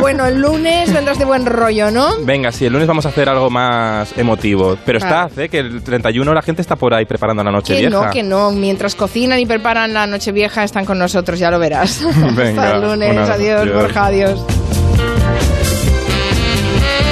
Bueno, 0.00 0.26
el 0.26 0.40
lunes 0.40 0.92
vendrás 0.92 1.18
de 1.18 1.24
buen 1.24 1.46
rollo, 1.46 1.90
¿no? 1.90 2.16
Venga, 2.24 2.52
sí, 2.52 2.66
el 2.66 2.72
lunes 2.72 2.86
vamos 2.86 3.06
a 3.06 3.08
hacer 3.08 3.28
algo 3.28 3.48
más 3.50 4.12
emotivo. 4.16 4.76
Pero 4.84 4.98
Claro. 4.98 5.28
está, 5.28 5.42
¿eh? 5.42 5.48
Que 5.48 5.58
el 5.60 5.82
31 5.82 6.32
la 6.34 6.42
gente 6.42 6.60
está 6.62 6.76
por 6.76 6.92
ahí 6.94 7.04
preparando 7.06 7.42
la 7.42 7.50
noche 7.50 7.74
Que 7.74 7.80
vieja. 7.88 8.04
no, 8.06 8.10
que 8.10 8.22
no. 8.22 8.50
Mientras 8.50 8.94
cocinan 8.94 9.38
y 9.40 9.46
preparan 9.46 9.92
la 9.94 10.06
noche 10.06 10.30
vieja, 10.32 10.62
están 10.64 10.84
con 10.84 10.98
nosotros, 10.98 11.38
ya 11.38 11.50
lo 11.50 11.58
verás. 11.58 12.00
Venga, 12.36 12.62
Hasta 12.64 12.76
el 12.76 12.82
lunes. 12.82 13.28
adiós. 13.28 13.72
Borja, 13.72 14.06
adiós. 14.06 14.44